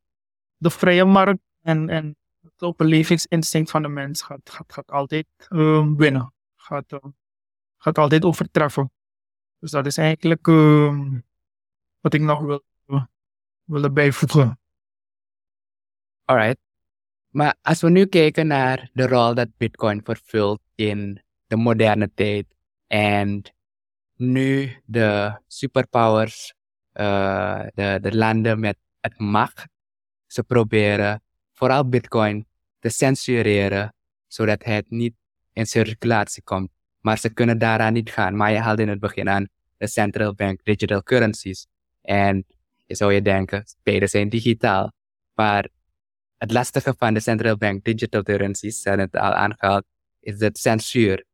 de, 0.57 0.71
vrije 0.71 1.05
markt 1.05 1.43
en, 1.63 1.89
en 1.89 2.17
het 2.61 2.69
overlevingsinstinct 2.69 3.71
van 3.71 3.83
de 3.83 3.89
mens 3.89 4.23
gaat, 4.23 4.51
gaat, 4.51 4.73
gaat 4.73 4.91
altijd 4.91 5.27
uh, 5.49 5.87
winnen. 5.97 6.33
Gaat, 6.57 6.93
uh, 6.93 6.99
gaat 7.79 7.99
altijd 7.99 8.25
overtreffen. 8.25 8.93
Dus 9.59 9.71
dat 9.71 9.87
is 9.87 9.97
eigenlijk 9.97 10.47
uh, 10.47 11.11
wat 12.01 12.15
ik 12.15 12.21
nog 12.21 12.41
wil, 12.41 12.63
willen 13.65 13.95
bijvoegen. 13.95 14.59
Alright. 16.25 16.59
Maar 17.29 17.57
als 17.63 17.81
we 17.81 17.91
nu 17.91 18.07
kijken 18.07 18.47
naar 18.47 18.91
de 18.93 19.07
rol 19.07 19.35
dat 19.35 19.57
Bitcoin 19.57 20.05
vervult 20.05 20.61
in 20.75 21.23
de 21.47 21.57
moderne 21.57 22.11
tijd 22.15 22.47
en 22.87 23.43
nu 24.15 24.83
de 24.85 25.41
superpowers, 25.47 26.55
uh, 26.95 27.63
de, 27.75 27.99
de 28.01 28.17
landen 28.17 28.61
met 28.61 28.79
het 29.01 29.19
macht, 29.19 29.69
ze 30.27 30.43
proberen 30.43 31.23
vooral 31.53 31.89
Bitcoin 31.89 32.47
te 32.81 32.89
censureren, 32.89 33.95
zodat 34.27 34.65
het 34.65 34.91
niet 34.91 35.15
in 35.53 35.67
circulatie 35.67 36.43
komt. 36.43 36.71
Maar 37.01 37.19
ze 37.19 37.33
kunnen 37.33 37.59
daaraan 37.59 37.93
niet 37.93 38.11
gaan. 38.11 38.37
Maar 38.37 38.53
je 38.53 38.59
haalde 38.59 38.83
in 38.83 38.89
het 38.89 39.01
begin 39.01 39.29
aan 39.29 39.49
de 39.77 39.87
central 39.87 40.35
bank 40.35 40.65
digital 40.65 41.03
currencies. 41.03 41.67
En 42.03 42.45
je 42.87 42.95
zou 42.95 43.13
je 43.13 43.23
denken, 43.23 43.65
beide 43.83 44.07
zijn 44.07 44.29
digitaal. 44.29 44.93
Maar 45.35 45.69
het 46.39 46.53
lastige 46.53 46.95
van 46.99 47.15
de 47.15 47.21
central 47.21 47.57
bank 47.57 47.85
digital 47.85 48.23
currencies, 48.23 48.81
zijn 48.81 48.99
het 48.99 49.17
al 49.17 49.33
aangehaald, 49.33 49.85
is 50.21 50.39
dat 50.39 50.59
censuur. 50.59 51.25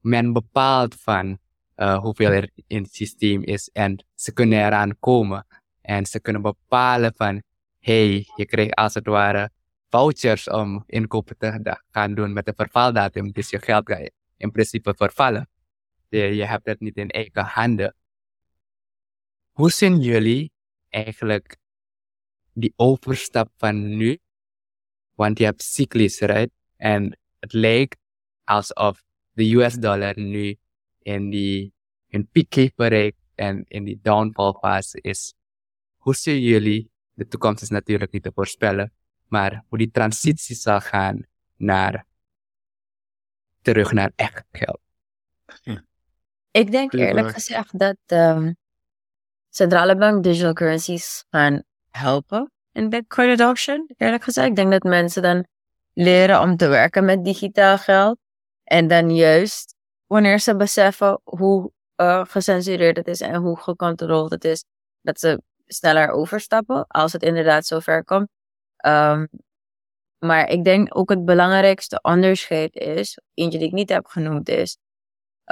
Men 0.00 0.32
bepaalt 0.32 0.94
van 0.94 1.38
uh, 1.76 1.98
hoeveel 1.98 2.30
er 2.30 2.50
in 2.66 2.82
het 2.82 2.94
systeem 2.94 3.42
is 3.42 3.68
en 3.72 4.04
ze 4.14 4.32
kunnen 4.32 4.58
eraan 4.58 4.98
komen. 4.98 5.46
En 5.80 6.06
ze 6.06 6.20
kunnen 6.20 6.42
bepalen 6.42 7.12
van, 7.16 7.42
hey, 7.78 8.26
je 8.36 8.46
krijgt 8.46 8.74
als 8.74 8.94
het 8.94 9.06
ware 9.06 9.50
vouchers 9.92 10.48
om 10.48 10.84
inkopen 10.86 11.38
te 11.38 11.78
gaan 11.90 12.14
doen 12.14 12.32
met 12.32 12.46
de 12.46 12.52
vervaldatum. 12.56 13.32
Dus 13.32 13.50
je 13.50 13.58
geld 13.58 13.88
gaat 13.88 14.10
in 14.36 14.50
principe 14.50 14.94
vervallen. 14.96 15.48
Je, 16.08 16.44
hebt 16.44 16.66
het 16.66 16.80
niet 16.80 16.96
in 16.96 17.08
eigen 17.08 17.44
handen. 17.44 17.94
Hoe 19.52 19.70
zien 19.70 20.00
jullie 20.00 20.52
eigenlijk 20.88 21.56
die 22.52 22.72
overstap 22.76 23.50
van 23.56 23.96
nu? 23.96 24.18
Want 25.14 25.38
je 25.38 25.44
hebt 25.44 25.62
cyclies, 25.62 26.18
right? 26.20 26.50
En 26.76 27.18
het 27.38 27.52
lijkt 27.52 27.98
alsof 28.44 29.02
de 29.32 29.54
US 29.54 29.74
dollar 29.74 30.18
nu 30.18 30.56
in 30.98 31.30
die 31.30 31.74
een 32.08 32.28
piek 32.28 32.72
bereikt 32.74 33.18
en 33.34 33.64
in 33.68 33.84
die 33.84 33.98
downfall 34.02 34.52
fase 34.52 35.00
is. 35.00 35.34
Hoe 35.96 36.14
zien 36.14 36.40
jullie, 36.40 36.90
de 37.12 37.28
toekomst 37.28 37.62
is 37.62 37.68
natuurlijk 37.68 38.12
niet 38.12 38.22
te 38.22 38.32
voorspellen, 38.34 38.92
maar 39.32 39.64
hoe 39.68 39.78
die 39.78 39.90
transitie 39.90 40.56
zal 40.56 40.80
gaan 40.80 41.26
naar 41.56 42.04
terug 43.62 43.92
naar 43.92 44.12
echt 44.16 44.44
geld. 44.52 44.80
Ik 46.50 46.70
denk 46.70 46.92
eerlijk 46.92 47.30
gezegd 47.30 47.78
dat 47.78 47.96
um, 48.06 48.56
centrale 49.50 49.96
bank 49.96 50.22
digital 50.22 50.52
currencies 50.52 51.24
gaan 51.30 51.62
helpen 51.90 52.52
in 52.72 52.88
Bitcoin 52.88 53.30
adoption. 53.30 53.90
Eerlijk 53.96 54.22
gezegd, 54.22 54.48
ik 54.48 54.56
denk 54.56 54.70
dat 54.70 54.82
mensen 54.82 55.22
dan 55.22 55.46
leren 55.92 56.40
om 56.40 56.56
te 56.56 56.66
werken 56.66 57.04
met 57.04 57.24
digitaal 57.24 57.78
geld. 57.78 58.18
En 58.64 58.88
dan 58.88 59.14
juist 59.14 59.74
wanneer 60.06 60.38
ze 60.38 60.56
beseffen 60.56 61.20
hoe 61.24 61.72
uh, 61.96 62.24
gecensureerd 62.24 62.96
het 62.96 63.06
is 63.06 63.20
en 63.20 63.34
hoe 63.34 63.60
gecontroleerd 63.60 64.30
het 64.30 64.44
is, 64.44 64.64
dat 65.00 65.20
ze 65.20 65.42
sneller 65.66 66.10
overstappen 66.10 66.86
als 66.86 67.12
het 67.12 67.22
inderdaad 67.22 67.66
zover 67.66 68.04
komt. 68.04 68.28
Um, 68.86 69.28
maar 70.18 70.48
ik 70.48 70.64
denk 70.64 70.98
ook 70.98 71.10
het 71.10 71.24
belangrijkste 71.24 71.98
onderscheid 72.02 72.74
is, 72.74 73.18
eentje 73.34 73.58
die 73.58 73.66
ik 73.66 73.72
niet 73.72 73.88
heb 73.88 74.06
genoemd, 74.06 74.48
is 74.48 74.78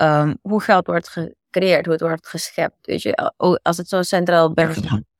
um, 0.01 0.39
hoe 0.43 0.61
geld 0.61 0.87
wordt 0.87 1.09
gecreëerd, 1.09 1.85
hoe 1.85 1.93
het 1.93 2.03
wordt 2.03 2.27
geschept. 2.27 2.87
Weet 2.87 3.03
je, 3.03 3.33
als 3.63 3.77
het 3.77 3.89
zo 3.89 4.03
centraal 4.03 4.55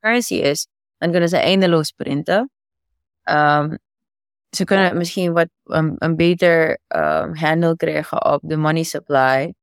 currency 0.01 0.35
is, 0.35 0.67
dan 0.99 1.11
kunnen 1.11 1.29
ze 1.29 1.37
eindeloos 1.37 1.91
printen. 1.91 2.51
Um, 3.25 3.79
ze 4.51 4.65
kunnen 4.65 4.97
misschien 4.97 5.33
wat 5.33 5.49
um, 5.65 5.95
een 5.99 6.17
beter 6.17 6.79
handle 7.33 7.77
krijgen 7.77 8.25
op 8.25 8.41
de 8.43 8.57
money 8.57 8.83
supply 8.83 9.55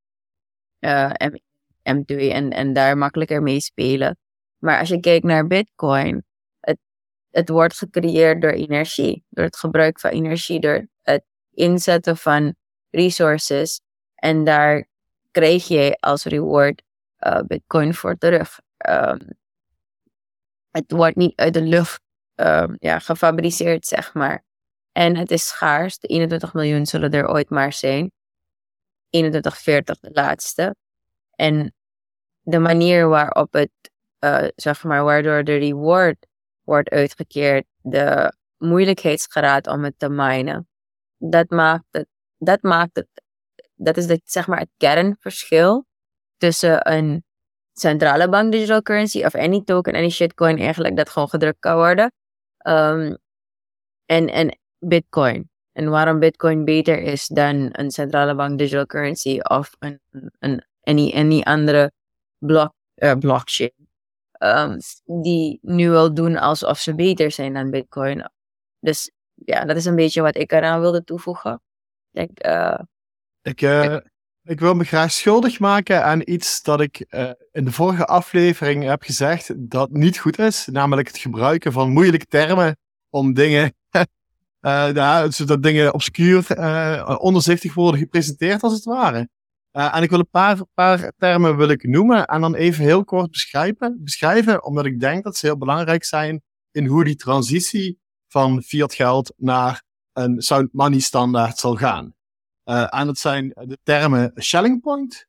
uh, 0.80 1.12
M, 1.84 2.04
2 2.06 2.34
en, 2.34 2.50
en 2.50 2.74
daar 2.74 2.98
makkelijker 2.98 3.42
mee 3.42 3.60
spelen. 3.60 4.18
Maar 4.58 4.80
als 4.80 4.90
je 4.90 5.00
kijkt 5.00 5.26
naar 5.26 5.48
Bitcoin, 5.48 6.24
het 7.38 7.50
wordt 7.50 7.78
gecreëerd 7.78 8.42
door 8.42 8.52
energie, 8.52 9.24
door 9.30 9.46
het 9.46 9.58
gebruik 9.58 10.00
van 10.00 10.10
energie, 10.10 10.60
door 10.60 10.88
het 11.02 11.24
inzetten 11.54 12.18
van 12.18 12.56
resources. 12.90 13.82
En 14.16 14.44
daar 14.44 14.88
krijg 15.32 15.68
je 15.68 15.98
als 16.00 16.24
reward 16.24 16.84
uh, 17.20 17.40
Bitcoin 17.48 17.94
voor 17.94 18.18
terug. 18.18 18.60
Um, 18.90 19.20
het 20.72 20.92
wordt 20.92 21.16
niet 21.16 21.40
uit 21.40 21.54
de 21.54 21.62
lucht 21.62 22.02
um, 22.36 22.76
ja, 22.80 23.00
gefabriceerd, 23.00 23.86
zeg 23.86 24.14
maar. 24.14 24.44
En 24.92 25.16
het 25.16 25.32
is 25.32 25.48
schaars. 25.48 26.00
De 26.00 26.08
21 26.08 26.54
miljoen 26.54 26.86
zullen 26.86 27.12
er 27.12 27.30
ooit 27.30 27.50
maar 27.50 27.74
zijn. 27.74 28.12
21, 29.10 29.58
40 29.58 30.00
de 30.00 30.10
laatste. 30.14 30.76
En 31.36 31.74
de 32.42 32.60
manier 32.60 33.08
waarop 33.08 33.54
het, 33.54 33.72
uh, 34.20 34.48
zeg 34.56 34.84
maar, 34.84 35.04
waardoor 35.04 35.44
de 35.44 35.56
reward 35.56 36.28
wordt 36.68 36.90
uitgekeerd, 36.90 37.66
de 37.82 38.34
moeilijkheidsgraad 38.58 39.68
om 39.68 39.84
het 39.84 39.94
te 39.98 40.10
minen, 40.10 40.68
dat 41.18 41.50
maakt 41.50 41.86
het, 41.92 42.08
dat 42.38 42.62
maakt 42.62 42.96
het, 42.96 43.08
dat 43.76 43.98
is 43.98 44.08
de, 44.08 44.22
zeg 44.24 44.48
maar 44.48 44.60
het 44.60 44.70
kernverschil 44.78 45.86
tussen 46.38 46.92
een 46.92 47.24
centrale 47.74 48.30
bank 48.30 48.52
digital 48.52 48.82
currency 48.82 49.24
of 49.24 49.36
any 49.36 49.62
token, 49.64 49.96
any 49.96 50.10
shitcoin 50.10 50.58
eigenlijk 50.58 50.96
dat 50.96 51.10
gewoon 51.10 51.30
gedrukt 51.30 51.60
kan 51.60 51.76
worden. 51.76 52.12
Um, 52.68 53.18
en, 54.06 54.28
en 54.28 54.60
Bitcoin. 54.80 55.50
En 55.72 55.90
waarom 55.90 56.20
Bitcoin 56.20 56.66
beter 56.66 57.02
is 57.02 57.28
dan 57.28 57.70
een 57.72 57.92
centrale 57.92 58.36
bank 58.36 58.58
digital 58.58 58.86
currency 58.86 59.40
of 59.40 59.76
een, 59.80 60.02
een 60.40 60.66
any, 60.84 61.12
any 61.16 61.42
andere 61.42 61.92
block, 62.38 62.74
uh, 62.96 63.14
blockchain. 63.14 63.87
Um, 64.40 64.78
die 65.22 65.60
nu 65.62 65.90
wil 65.90 66.14
doen 66.14 66.38
alsof 66.38 66.80
ze 66.80 66.96
beter 66.96 67.32
zijn 67.32 67.54
dan 67.54 67.70
Bitcoin. 67.70 68.30
Dus 68.80 69.12
ja, 69.34 69.66
dat 69.66 69.76
is 69.76 69.86
een 69.86 69.96
beetje 69.96 70.22
wat 70.22 70.36
ik 70.36 70.52
eraan 70.52 70.80
wilde 70.80 71.04
toevoegen. 71.04 71.62
Ik, 72.12 72.46
uh, 72.46 72.80
ik, 73.42 73.62
uh, 73.62 73.98
ik 74.44 74.60
wil 74.60 74.74
me 74.74 74.84
graag 74.84 75.12
schuldig 75.12 75.60
maken 75.60 76.04
aan 76.04 76.22
iets 76.24 76.62
dat 76.62 76.82
ik 76.82 77.06
in 77.52 77.66
de 77.66 77.72
vorige 77.72 78.06
aflevering 78.06 78.84
heb 78.84 79.04
gezegd 79.04 79.70
dat 79.70 79.92
niet 79.92 80.18
goed 80.18 80.40
is. 80.40 80.66
Namelijk 80.66 81.08
het 81.08 81.18
gebruiken 81.18 81.72
van 81.72 81.92
moeilijke 81.92 82.26
termen 82.26 82.78
om 83.10 83.34
dingen 83.34 83.74
uh, 84.62 84.94
ja, 84.94 85.32
zodat 85.32 85.64
dingen 85.64 85.94
obscuur, 85.94 86.58
uh, 86.58 87.16
onderzichtig 87.20 87.74
worden 87.74 88.00
gepresenteerd 88.00 88.64
als 88.64 88.74
het 88.74 88.84
ware. 88.84 89.30
Uh, 89.78 89.96
en 89.96 90.04
ik 90.04 90.10
wil 90.10 90.20
een 90.20 90.30
paar, 90.30 90.58
paar 90.74 91.12
termen 91.18 91.58
wil 91.58 91.76
noemen 91.78 92.26
en 92.26 92.42
dan 92.42 92.56
even 92.56 92.84
heel 92.84 93.04
kort 93.04 93.32
beschrijven, 93.32 94.04
beschrijven, 94.04 94.64
omdat 94.64 94.86
ik 94.86 95.00
denk 95.00 95.24
dat 95.24 95.38
ze 95.38 95.46
heel 95.46 95.58
belangrijk 95.58 96.04
zijn 96.04 96.42
in 96.72 96.86
hoe 96.86 97.04
die 97.04 97.16
transitie 97.16 98.00
van 98.28 98.62
fiat 98.62 98.94
geld 98.94 99.34
naar 99.36 99.84
een 100.14 100.42
sound 100.42 100.74
money 100.74 101.00
standaard 101.00 101.58
zal 101.58 101.76
gaan. 101.76 102.16
en 102.64 103.06
dat 103.06 103.18
zijn 103.18 103.48
de 103.56 103.78
termen 103.84 104.32
Schelling 104.36 104.82
Point 104.82 105.28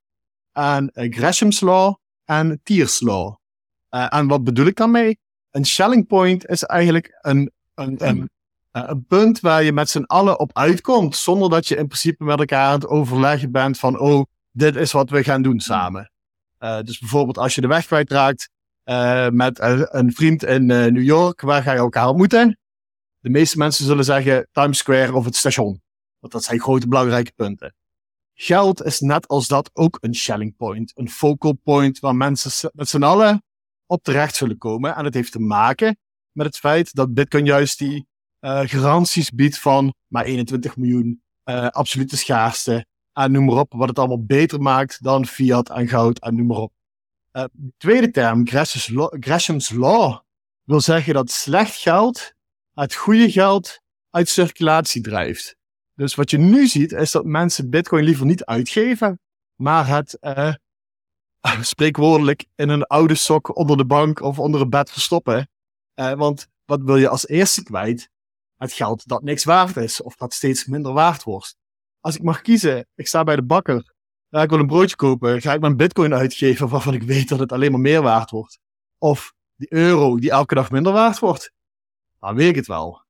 en 0.52 0.90
Gresham's 0.92 1.60
Law 1.60 1.94
en 2.24 2.60
Tier's 2.62 3.00
Law. 3.00 3.34
en 3.88 4.26
wat 4.26 4.44
bedoel 4.44 4.66
ik 4.66 4.76
daarmee? 4.76 5.18
Een 5.50 5.64
Schelling 5.64 6.06
Point 6.06 6.46
is 6.46 6.62
eigenlijk 6.62 7.18
een, 7.20 7.52
een, 7.74 8.06
een 8.06 8.30
een 8.86 9.06
punt 9.06 9.40
waar 9.40 9.62
je 9.62 9.72
met 9.72 9.90
z'n 9.90 10.02
allen 10.02 10.38
op 10.38 10.58
uitkomt, 10.58 11.16
zonder 11.16 11.50
dat 11.50 11.68
je 11.68 11.76
in 11.76 11.86
principe 11.86 12.24
met 12.24 12.38
elkaar 12.38 12.66
aan 12.66 12.74
het 12.74 12.86
overleggen 12.86 13.52
bent 13.52 13.78
van, 13.78 13.98
oh, 13.98 14.24
dit 14.50 14.76
is 14.76 14.92
wat 14.92 15.10
we 15.10 15.24
gaan 15.24 15.42
doen 15.42 15.60
samen. 15.60 16.10
Uh, 16.58 16.80
dus 16.80 16.98
bijvoorbeeld 16.98 17.38
als 17.38 17.54
je 17.54 17.60
de 17.60 17.66
weg 17.66 17.86
kwijtraakt 17.86 18.48
uh, 18.84 19.28
met 19.28 19.58
een 19.92 20.12
vriend 20.12 20.44
in 20.44 20.66
New 20.66 21.02
York, 21.02 21.40
waar 21.40 21.62
ga 21.62 21.72
je 21.72 21.78
elkaar 21.78 22.08
ontmoeten? 22.08 22.58
De 23.18 23.30
meeste 23.30 23.58
mensen 23.58 23.84
zullen 23.84 24.04
zeggen 24.04 24.48
Times 24.52 24.78
Square 24.78 25.14
of 25.14 25.24
het 25.24 25.36
station. 25.36 25.82
Want 26.18 26.32
dat 26.32 26.44
zijn 26.44 26.60
grote 26.60 26.88
belangrijke 26.88 27.32
punten. 27.36 27.74
Geld 28.34 28.84
is 28.84 29.00
net 29.00 29.28
als 29.28 29.46
dat 29.46 29.70
ook 29.72 29.98
een 30.00 30.14
shelling 30.14 30.56
point, 30.56 30.92
een 30.94 31.10
focal 31.10 31.52
point 31.52 31.98
waar 31.98 32.16
mensen 32.16 32.70
met 32.74 32.88
z'n 32.88 33.02
allen 33.02 33.42
op 33.86 34.02
terecht 34.02 34.36
zullen 34.36 34.58
komen. 34.58 34.96
En 34.96 35.04
het 35.04 35.14
heeft 35.14 35.32
te 35.32 35.40
maken 35.40 35.98
met 36.32 36.46
het 36.46 36.58
feit 36.58 36.94
dat 36.94 37.14
Bitcoin 37.14 37.44
juist 37.44 37.78
die 37.78 38.06
uh, 38.40 38.60
garanties 38.64 39.30
biedt 39.30 39.58
van 39.58 39.94
maar 40.06 40.24
21 40.24 40.76
miljoen, 40.76 41.22
uh, 41.44 41.66
absolute 41.66 42.16
schaarste 42.16 42.86
en 43.18 43.32
noem 43.32 43.44
maar 43.44 43.56
op, 43.56 43.72
wat 43.72 43.88
het 43.88 43.98
allemaal 43.98 44.24
beter 44.24 44.60
maakt 44.60 45.02
dan 45.02 45.26
fiat 45.26 45.70
en 45.70 45.88
goud 45.88 46.20
en 46.20 46.34
noem 46.36 46.46
maar 46.46 46.56
op. 46.56 46.72
De 47.30 47.50
tweede 47.76 48.10
term, 48.10 48.46
Gresham's 49.20 49.70
law, 49.70 50.18
wil 50.64 50.80
zeggen 50.80 51.14
dat 51.14 51.30
slecht 51.30 51.74
geld 51.74 52.32
het 52.74 52.94
goede 52.94 53.30
geld 53.30 53.80
uit 54.10 54.28
circulatie 54.28 55.02
drijft. 55.02 55.56
Dus 55.94 56.14
wat 56.14 56.30
je 56.30 56.38
nu 56.38 56.66
ziet, 56.66 56.92
is 56.92 57.10
dat 57.10 57.24
mensen 57.24 57.70
bitcoin 57.70 58.04
liever 58.04 58.26
niet 58.26 58.44
uitgeven, 58.44 59.20
maar 59.54 59.86
het 59.86 60.18
uh, 60.20 60.54
spreekwoordelijk 61.60 62.46
in 62.54 62.68
een 62.68 62.86
oude 62.86 63.14
sok 63.14 63.56
onder 63.56 63.76
de 63.76 63.86
bank 63.86 64.20
of 64.20 64.38
onder 64.38 64.60
een 64.60 64.70
bed 64.70 64.90
verstoppen. 64.90 65.48
Uh, 65.94 66.12
want 66.12 66.48
wat 66.64 66.82
wil 66.82 66.96
je 66.96 67.08
als 67.08 67.28
eerste 67.28 67.62
kwijt? 67.62 68.10
het 68.58 68.72
geld 68.72 69.08
dat 69.08 69.22
niks 69.22 69.44
waard 69.44 69.76
is 69.76 70.02
of 70.02 70.16
dat 70.16 70.34
steeds 70.34 70.66
minder 70.66 70.92
waard 70.92 71.22
wordt. 71.22 71.56
Als 72.00 72.16
ik 72.16 72.22
mag 72.22 72.40
kiezen, 72.40 72.86
ik 72.94 73.06
sta 73.06 73.24
bij 73.24 73.36
de 73.36 73.44
bakker, 73.44 73.94
ik 74.30 74.50
wil 74.50 74.58
een 74.58 74.66
broodje 74.66 74.96
kopen, 74.96 75.40
ga 75.40 75.52
ik 75.52 75.60
mijn 75.60 75.76
bitcoin 75.76 76.14
uitgeven 76.14 76.68
waarvan 76.68 76.94
ik 76.94 77.02
weet 77.02 77.28
dat 77.28 77.38
het 77.38 77.52
alleen 77.52 77.70
maar 77.70 77.80
meer 77.80 78.02
waard 78.02 78.30
wordt. 78.30 78.58
Of 78.98 79.32
die 79.56 79.72
euro 79.72 80.16
die 80.16 80.30
elke 80.30 80.54
dag 80.54 80.70
minder 80.70 80.92
waard 80.92 81.18
wordt. 81.18 81.52
Dan 82.20 82.34
weet 82.34 82.48
ik 82.48 82.54
het 82.56 82.66
wel. 82.66 83.06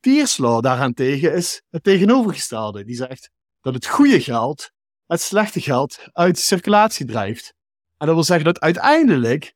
Tierslaw 0.00 0.62
daarentegen 0.62 1.34
is 1.34 1.62
het 1.70 1.82
tegenovergestelde. 1.82 2.84
Die 2.84 2.96
zegt 2.96 3.30
dat 3.60 3.74
het 3.74 3.86
goede 3.86 4.20
geld 4.20 4.70
het 5.06 5.20
slechte 5.20 5.60
geld 5.60 5.98
uit 6.12 6.38
circulatie 6.38 7.06
drijft. 7.06 7.54
En 7.96 8.06
dat 8.06 8.14
wil 8.14 8.24
zeggen 8.24 8.44
dat 8.44 8.60
uiteindelijk 8.60 9.54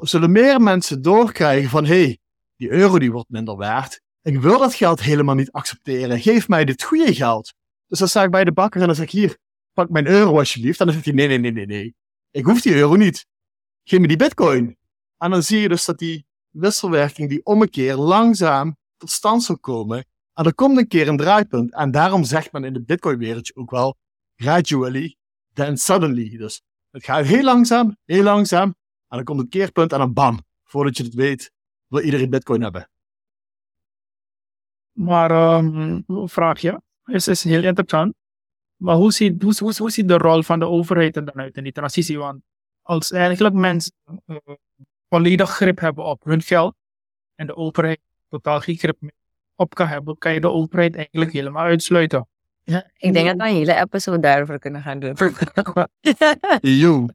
zullen 0.00 0.32
meer 0.32 0.60
mensen 0.60 1.02
doorkrijgen 1.02 1.70
van 1.70 1.84
hé, 1.84 2.02
hey, 2.02 2.18
die 2.56 2.70
euro 2.70 2.98
die 2.98 3.12
wordt 3.12 3.30
minder 3.30 3.56
waard. 3.56 4.00
Ik 4.22 4.40
wil 4.40 4.58
dat 4.58 4.74
geld 4.74 5.00
helemaal 5.00 5.34
niet 5.34 5.52
accepteren. 5.52 6.20
Geef 6.20 6.48
mij 6.48 6.64
dit 6.64 6.82
goede 6.82 7.14
geld. 7.14 7.54
Dus 7.90 7.98
dan 7.98 8.08
sta 8.08 8.22
ik 8.22 8.30
bij 8.30 8.44
de 8.44 8.52
bakker 8.52 8.80
en 8.80 8.86
dan 8.86 8.96
zeg 8.96 9.04
ik 9.04 9.10
hier, 9.10 9.38
pak 9.72 9.90
mijn 9.90 10.06
euro 10.06 10.38
alsjeblieft. 10.38 10.80
En 10.80 10.84
dan 10.86 10.94
zegt 10.94 11.06
hij, 11.06 11.14
nee, 11.14 11.28
nee, 11.28 11.38
nee, 11.38 11.52
nee, 11.52 11.66
nee. 11.66 11.94
Ik 12.30 12.44
hoef 12.44 12.60
die 12.60 12.74
euro 12.74 12.94
niet. 12.96 13.26
Geef 13.84 14.00
me 14.00 14.06
die 14.06 14.16
bitcoin. 14.16 14.78
En 15.16 15.30
dan 15.30 15.42
zie 15.42 15.60
je 15.60 15.68
dus 15.68 15.84
dat 15.84 15.98
die 15.98 16.26
wisselwerking, 16.50 17.28
die 17.28 17.44
ommekeer, 17.44 17.96
langzaam 17.96 18.76
tot 18.96 19.10
stand 19.10 19.42
zal 19.42 19.58
komen. 19.58 20.04
En 20.34 20.44
er 20.44 20.54
komt 20.54 20.78
een 20.78 20.88
keer 20.88 21.08
een 21.08 21.16
draaipunt. 21.16 21.74
En 21.74 21.90
daarom 21.90 22.24
zegt 22.24 22.52
men 22.52 22.64
in 22.64 22.72
de 22.72 22.82
bitcoin-wereldje 22.82 23.56
ook 23.56 23.70
wel, 23.70 23.96
gradually, 24.36 25.16
then 25.52 25.76
suddenly. 25.76 26.36
Dus 26.36 26.62
het 26.90 27.04
gaat 27.04 27.24
heel 27.24 27.42
langzaam, 27.42 27.96
heel 28.04 28.22
langzaam. 28.22 28.74
En 29.08 29.16
dan 29.16 29.24
komt 29.24 29.40
een 29.40 29.48
keerpunt 29.48 29.92
en 29.92 29.98
dan 29.98 30.12
bam. 30.12 30.40
Voordat 30.64 30.96
je 30.96 31.02
het 31.02 31.14
weet, 31.14 31.52
wil 31.86 32.00
iedereen 32.00 32.30
bitcoin 32.30 32.62
hebben. 32.62 32.90
Maar 34.92 35.56
um, 35.58 36.04
vraag 36.28 36.60
je, 36.60 36.80
is, 37.10 37.28
is 37.28 37.44
heel 37.44 37.64
interessant. 37.64 38.14
Maar 38.76 38.94
hoe 38.94 39.12
ziet, 39.12 39.42
hoe, 39.42 39.54
hoe, 39.58 39.74
hoe 39.76 39.90
ziet 39.90 40.08
de 40.08 40.18
rol 40.18 40.42
van 40.42 40.58
de 40.58 40.66
overheid 40.66 41.16
er 41.16 41.24
dan 41.24 41.34
uit 41.34 41.56
in 41.56 41.62
die 41.62 41.72
transitie? 41.72 42.18
Want 42.18 42.42
als 42.82 43.12
eigenlijk 43.12 43.54
mensen 43.54 43.92
uh, 44.26 44.36
volledig 45.08 45.50
grip 45.50 45.80
hebben 45.80 46.04
op 46.04 46.24
hun 46.24 46.42
geld 46.42 46.74
en 47.34 47.46
de 47.46 47.56
overheid 47.56 48.00
totaal 48.28 48.60
geen 48.60 48.76
grip 48.76 48.96
meer 49.00 49.12
op 49.54 49.74
kan 49.74 49.86
hebben, 49.86 50.18
kan 50.18 50.32
je 50.32 50.40
de 50.40 50.50
overheid 50.50 50.96
eigenlijk 50.96 51.32
helemaal 51.32 51.64
uitsluiten. 51.64 52.28
Ja, 52.62 52.90
ik 52.96 53.12
denk 53.12 53.26
dat 53.26 53.36
we 53.36 53.42
een 53.42 53.54
hele 53.54 53.74
episode 53.74 54.20
daarover 54.20 54.58
kunnen 54.58 54.82
gaan 54.82 55.00
doen. 55.00 55.16
Jo. 56.80 57.06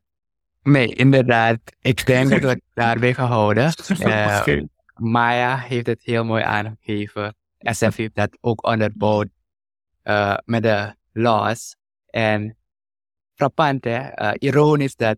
Nee, 0.64 0.88
inderdaad. 0.88 1.60
Ik 1.82 2.06
denk 2.06 2.30
dat 2.30 2.40
we 2.40 2.48
het 2.48 2.62
daarbij 2.74 3.14
gaan 3.14 3.28
houden. 3.28 3.72
Uh, 4.00 4.62
Maya 4.96 5.58
heeft 5.58 5.86
het 5.86 6.02
heel 6.04 6.26
mooi 6.26 6.44
aangegeven 6.44 7.36
SF 7.74 7.96
heeft 7.96 8.16
dat 8.16 8.38
ook 8.42 8.68
onderbouwd 8.68 9.28
uh, 10.06 10.38
met 10.46 10.64
de 10.64 10.96
laws. 11.12 11.76
En 12.06 12.58
frappant, 13.34 13.84
hè? 13.84 14.22
Uh, 14.22 14.32
ironisch 14.40 14.96
dat 14.96 15.18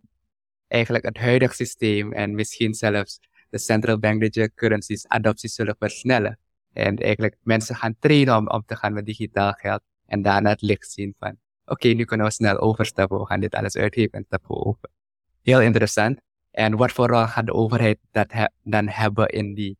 eigenlijk 0.67 1.05
het 1.05 1.17
huidige 1.17 1.53
systeem 1.53 2.13
en 2.13 2.35
misschien 2.35 2.73
zelfs 2.73 3.19
de 3.49 3.57
central 3.57 3.99
bank 3.99 4.19
digital 4.19 4.49
currencies 4.55 5.07
adoptie 5.07 5.49
zullen 5.49 5.75
versnellen. 5.79 6.39
En 6.73 6.97
eigenlijk 6.97 7.35
mensen 7.41 7.75
gaan 7.75 7.95
trainen 7.99 8.37
om 8.37 8.49
om 8.49 8.63
te 8.65 8.75
gaan 8.75 8.93
met 8.93 9.05
digitaal 9.05 9.51
geld. 9.51 9.81
En 10.05 10.21
daarna 10.21 10.49
het 10.49 10.61
licht 10.61 10.91
zien 10.91 11.15
van, 11.19 11.29
oké, 11.29 11.71
okay, 11.71 11.91
nu 11.91 12.05
kunnen 12.05 12.25
we 12.25 12.31
snel 12.31 12.57
overstappen. 12.57 13.19
We 13.19 13.25
gaan 13.25 13.39
dit 13.39 13.55
alles 13.55 13.75
uitgeven 13.75 14.11
en 14.11 14.23
stappen 14.23 14.65
over. 14.65 14.89
Heel 15.41 15.61
interessant. 15.61 16.19
En 16.51 16.75
wat 16.75 16.91
vooral 16.91 17.27
gaat 17.27 17.45
de 17.45 17.53
overheid 17.53 17.99
dat 18.11 18.31
he 18.31 18.45
dan 18.63 18.87
hebben 18.87 19.27
in 19.27 19.53
die, 19.53 19.77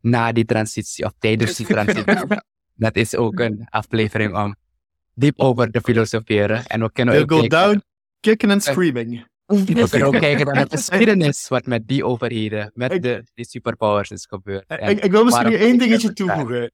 na 0.00 0.32
die 0.32 0.44
transitie 0.44 1.04
of 1.04 1.12
tijdens 1.18 1.56
die 1.56 1.66
transitie. 1.74 2.42
Dat 2.82 2.96
is 2.96 3.16
ook 3.16 3.38
een 3.38 3.66
aflevering 3.68 4.36
om 4.36 4.56
diep 5.14 5.40
over 5.40 5.70
te 5.70 5.80
filosoferen. 5.80 6.66
En 6.66 6.80
we 6.80 6.92
kunnen 6.92 7.14
We'll 7.14 7.40
go 7.40 7.46
down, 7.46 7.82
kicking 8.20 8.52
and 8.52 8.62
screaming. 8.62 9.26
We 9.46 9.64
kunnen 9.64 10.06
ook 10.06 10.18
kijken 10.28 10.46
naar 10.46 10.68
de 10.68 10.76
geschiedenis 10.76 11.48
wat 11.48 11.66
met 11.66 11.88
die 11.88 12.04
overheden, 12.04 12.70
met 12.74 12.92
ik, 12.92 13.02
de, 13.02 13.24
die 13.34 13.46
superpowers 13.46 14.10
is 14.10 14.26
gebeurd. 14.26 14.64
Ik, 14.68 15.04
ik, 15.04 15.10
wil 15.10 15.24
misschien 15.24 15.52
één 15.52 15.78
dingetje 15.78 16.12
toevoegen. 16.12 16.72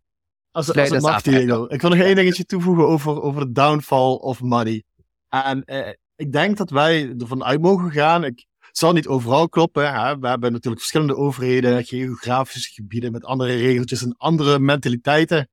Als, 0.50 0.74
als 0.74 0.90
het 0.90 1.02
mag, 1.02 1.22
Diego. 1.22 1.66
Ik 1.68 1.80
wil 1.80 1.90
nog 1.90 1.98
één 1.98 2.14
dingetje 2.14 2.44
toevoegen 2.44 2.86
over, 2.86 3.22
over 3.22 3.46
de 3.46 3.52
downfall 3.52 4.14
of 4.14 4.40
money. 4.40 4.82
En 5.28 5.64
eh, 5.64 5.92
ik 6.16 6.32
denk 6.32 6.56
dat 6.56 6.70
wij 6.70 7.14
ervan 7.18 7.44
uit 7.44 7.60
mogen 7.60 7.90
gaan. 7.90 8.24
Ik 8.24 8.46
zal 8.72 8.92
niet 8.92 9.06
overal 9.06 9.48
kloppen. 9.48 9.92
Hè. 9.94 10.18
We 10.18 10.28
hebben 10.28 10.52
natuurlijk 10.52 10.82
verschillende 10.82 11.16
overheden, 11.16 11.84
geografische 11.84 12.72
gebieden 12.72 13.12
met 13.12 13.24
andere 13.24 13.56
regeltjes 13.56 14.02
en 14.02 14.14
andere 14.16 14.58
mentaliteiten. 14.58 15.48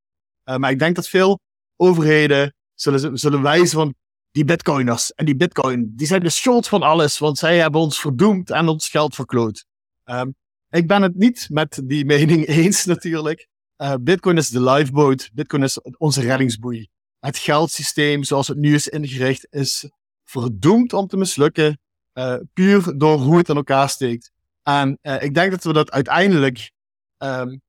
Uh, 0.45 0.55
maar 0.55 0.71
ik 0.71 0.79
denk 0.79 0.95
dat 0.95 1.07
veel 1.07 1.39
overheden 1.75 2.53
zullen, 2.73 3.17
zullen 3.17 3.41
wijzen 3.41 3.77
van 3.77 3.95
die 4.31 4.45
bitcoiners 4.45 5.13
en 5.13 5.25
die 5.25 5.35
bitcoin, 5.35 5.93
die 5.95 6.07
zijn 6.07 6.21
de 6.21 6.29
schuld 6.29 6.67
van 6.67 6.81
alles, 6.81 7.17
want 7.17 7.37
zij 7.37 7.57
hebben 7.57 7.81
ons 7.81 7.99
verdoemd 7.99 8.49
en 8.49 8.67
ons 8.67 8.89
geld 8.89 9.15
verkloot. 9.15 9.65
Um, 10.05 10.35
ik 10.69 10.87
ben 10.87 11.01
het 11.01 11.15
niet 11.15 11.47
met 11.49 11.81
die 11.83 12.05
mening 12.05 12.47
eens 12.57 12.85
natuurlijk. 12.85 13.47
Uh, 13.77 13.93
bitcoin 14.01 14.37
is 14.37 14.49
de 14.49 14.61
lifeboat, 14.61 15.29
bitcoin 15.33 15.63
is 15.63 15.81
onze 15.97 16.21
reddingsboei. 16.21 16.87
Het 17.19 17.37
geldsysteem 17.37 18.23
zoals 18.23 18.47
het 18.47 18.57
nu 18.57 18.73
is 18.73 18.87
ingericht 18.87 19.47
is 19.49 19.89
verdoemd 20.23 20.93
om 20.93 21.07
te 21.07 21.17
mislukken, 21.17 21.79
uh, 22.13 22.35
puur 22.53 22.97
door 22.97 23.17
hoe 23.17 23.37
het 23.37 23.49
in 23.49 23.55
elkaar 23.55 23.89
steekt. 23.89 24.31
En 24.63 24.99
ik 25.19 25.33
denk 25.33 25.51
dat 25.51 25.63
we 25.63 25.73
dat 25.73 25.91
uiteindelijk 25.91 26.71
um, 27.17 27.61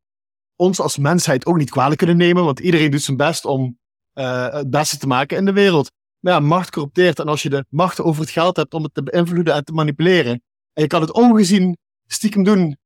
ons 0.56 0.80
als 0.80 0.98
mensheid 0.98 1.46
ook 1.46 1.56
niet 1.56 1.70
kwalijk 1.70 1.98
kunnen 1.98 2.16
nemen, 2.16 2.44
want 2.44 2.60
iedereen 2.60 2.90
doet 2.90 3.02
zijn 3.02 3.16
best 3.16 3.44
om 3.44 3.78
het 4.12 4.70
beste 4.70 4.98
te 4.98 5.06
maken 5.06 5.36
in 5.36 5.44
de 5.44 5.52
wereld. 5.52 5.90
Maar 6.20 6.32
ja, 6.32 6.40
macht 6.40 6.70
corrupteert. 6.70 7.18
En 7.18 7.28
als 7.28 7.42
je 7.42 7.50
de 7.50 7.64
macht 7.68 8.00
over 8.00 8.20
het 8.20 8.30
geld 8.30 8.56
hebt 8.56 8.74
om 8.74 8.82
het 8.82 8.94
te 8.94 9.02
beïnvloeden 9.02 9.54
en 9.54 9.64
te 9.64 9.72
manipuleren, 9.72 10.42
en 10.72 10.82
je 10.82 10.86
kan 10.86 11.00
het 11.00 11.12
ongezien 11.12 11.76
stiekem 12.06 12.42
doen, 12.42 12.76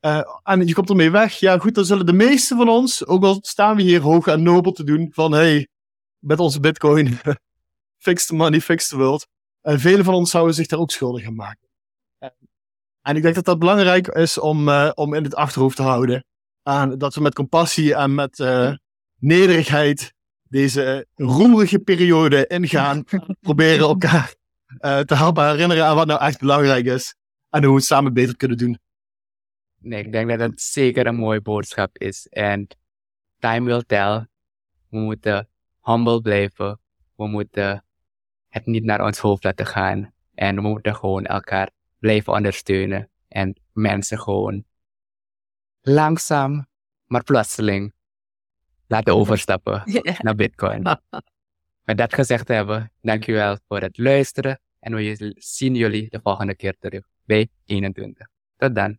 uh, 0.00 0.20
en 0.42 0.66
je 0.66 0.74
komt 0.74 0.90
ermee 0.90 1.10
weg, 1.10 1.38
ja 1.38 1.58
goed, 1.58 1.74
dan 1.74 1.84
zullen 1.84 2.06
de 2.06 2.12
meesten 2.12 2.56
van 2.56 2.68
ons, 2.68 3.06
ook 3.06 3.24
al 3.24 3.38
staan 3.40 3.76
we 3.76 3.82
hier 3.82 4.00
hoog 4.00 4.26
en 4.26 4.42
nobel 4.42 4.72
te 4.72 4.84
doen, 4.84 5.08
van 5.12 5.32
hey, 5.32 5.68
met 6.18 6.38
onze 6.38 6.60
bitcoin, 6.60 7.18
fix 8.06 8.26
the 8.26 8.34
money, 8.34 8.60
fix 8.60 8.88
the 8.88 8.96
world. 8.96 9.26
En 9.60 9.80
velen 9.80 10.04
van 10.04 10.14
ons 10.14 10.30
zouden 10.30 10.54
zich 10.54 10.66
daar 10.66 10.78
ook 10.78 10.90
schuldig 10.90 11.26
aan 11.26 11.34
maken. 11.34 11.68
En 13.02 13.16
ik 13.16 13.22
denk 13.22 13.34
dat 13.34 13.44
dat 13.44 13.58
belangrijk 13.58 14.08
is 14.08 14.38
om, 14.38 14.68
uh, 14.68 14.90
om 14.94 15.14
in 15.14 15.24
het 15.24 15.34
achterhoofd 15.34 15.76
te 15.76 15.82
houden. 15.82 16.24
En 16.66 16.98
dat 16.98 17.14
we 17.14 17.20
met 17.20 17.34
compassie 17.34 17.94
en 17.94 18.14
met 18.14 18.38
uh, 18.38 18.72
nederigheid 19.18 20.14
deze 20.42 21.06
roerige 21.14 21.78
periode 21.78 22.46
ingaan. 22.46 23.04
proberen 23.40 23.86
elkaar 23.86 24.34
uh, 24.80 24.98
te 24.98 25.14
helpen 25.14 25.50
herinneren 25.50 25.84
aan 25.84 25.96
wat 25.96 26.06
nou 26.06 26.20
echt 26.20 26.38
belangrijk 26.38 26.84
is. 26.84 27.14
En 27.50 27.62
hoe 27.62 27.70
we 27.70 27.76
het 27.76 27.84
samen 27.86 28.12
beter 28.12 28.36
kunnen 28.36 28.58
doen. 28.58 28.78
Nee, 29.78 30.04
ik 30.04 30.12
denk 30.12 30.28
dat 30.28 30.38
het 30.38 30.60
zeker 30.60 31.06
een 31.06 31.16
mooie 31.16 31.40
boodschap 31.40 31.98
is. 31.98 32.26
En 32.26 32.66
time 33.38 33.66
will 33.66 33.82
tell. 33.86 34.26
We 34.88 34.98
moeten 34.98 35.48
humble 35.82 36.20
blijven. 36.20 36.80
We 37.16 37.26
moeten 37.26 37.84
het 38.48 38.66
niet 38.66 38.84
naar 38.84 39.04
ons 39.04 39.18
hoofd 39.18 39.44
laten 39.44 39.66
gaan. 39.66 40.12
En 40.34 40.54
we 40.54 40.60
moeten 40.60 40.96
gewoon 40.96 41.24
elkaar 41.24 41.70
blijven 41.98 42.32
ondersteunen. 42.32 43.10
En 43.28 43.60
mensen 43.72 44.18
gewoon 44.18 44.64
langzaam, 45.88 46.66
maar 47.06 47.22
plotseling 47.22 47.92
laten 48.86 49.14
overstappen 49.14 49.82
naar 50.24 50.34
Bitcoin. 50.34 50.82
Met 51.84 51.96
dat 51.96 52.14
gezegd 52.14 52.48
hebben, 52.48 52.92
dankjewel 53.00 53.58
voor 53.68 53.80
het 53.80 53.98
luisteren 53.98 54.60
en 54.80 54.94
we 54.94 55.34
zien 55.36 55.74
jullie 55.74 56.10
de 56.10 56.20
volgende 56.22 56.56
keer 56.56 56.76
terug 56.78 57.04
bij 57.24 57.48
21. 57.64 58.26
Tot 58.56 58.74
dan. 58.74 58.98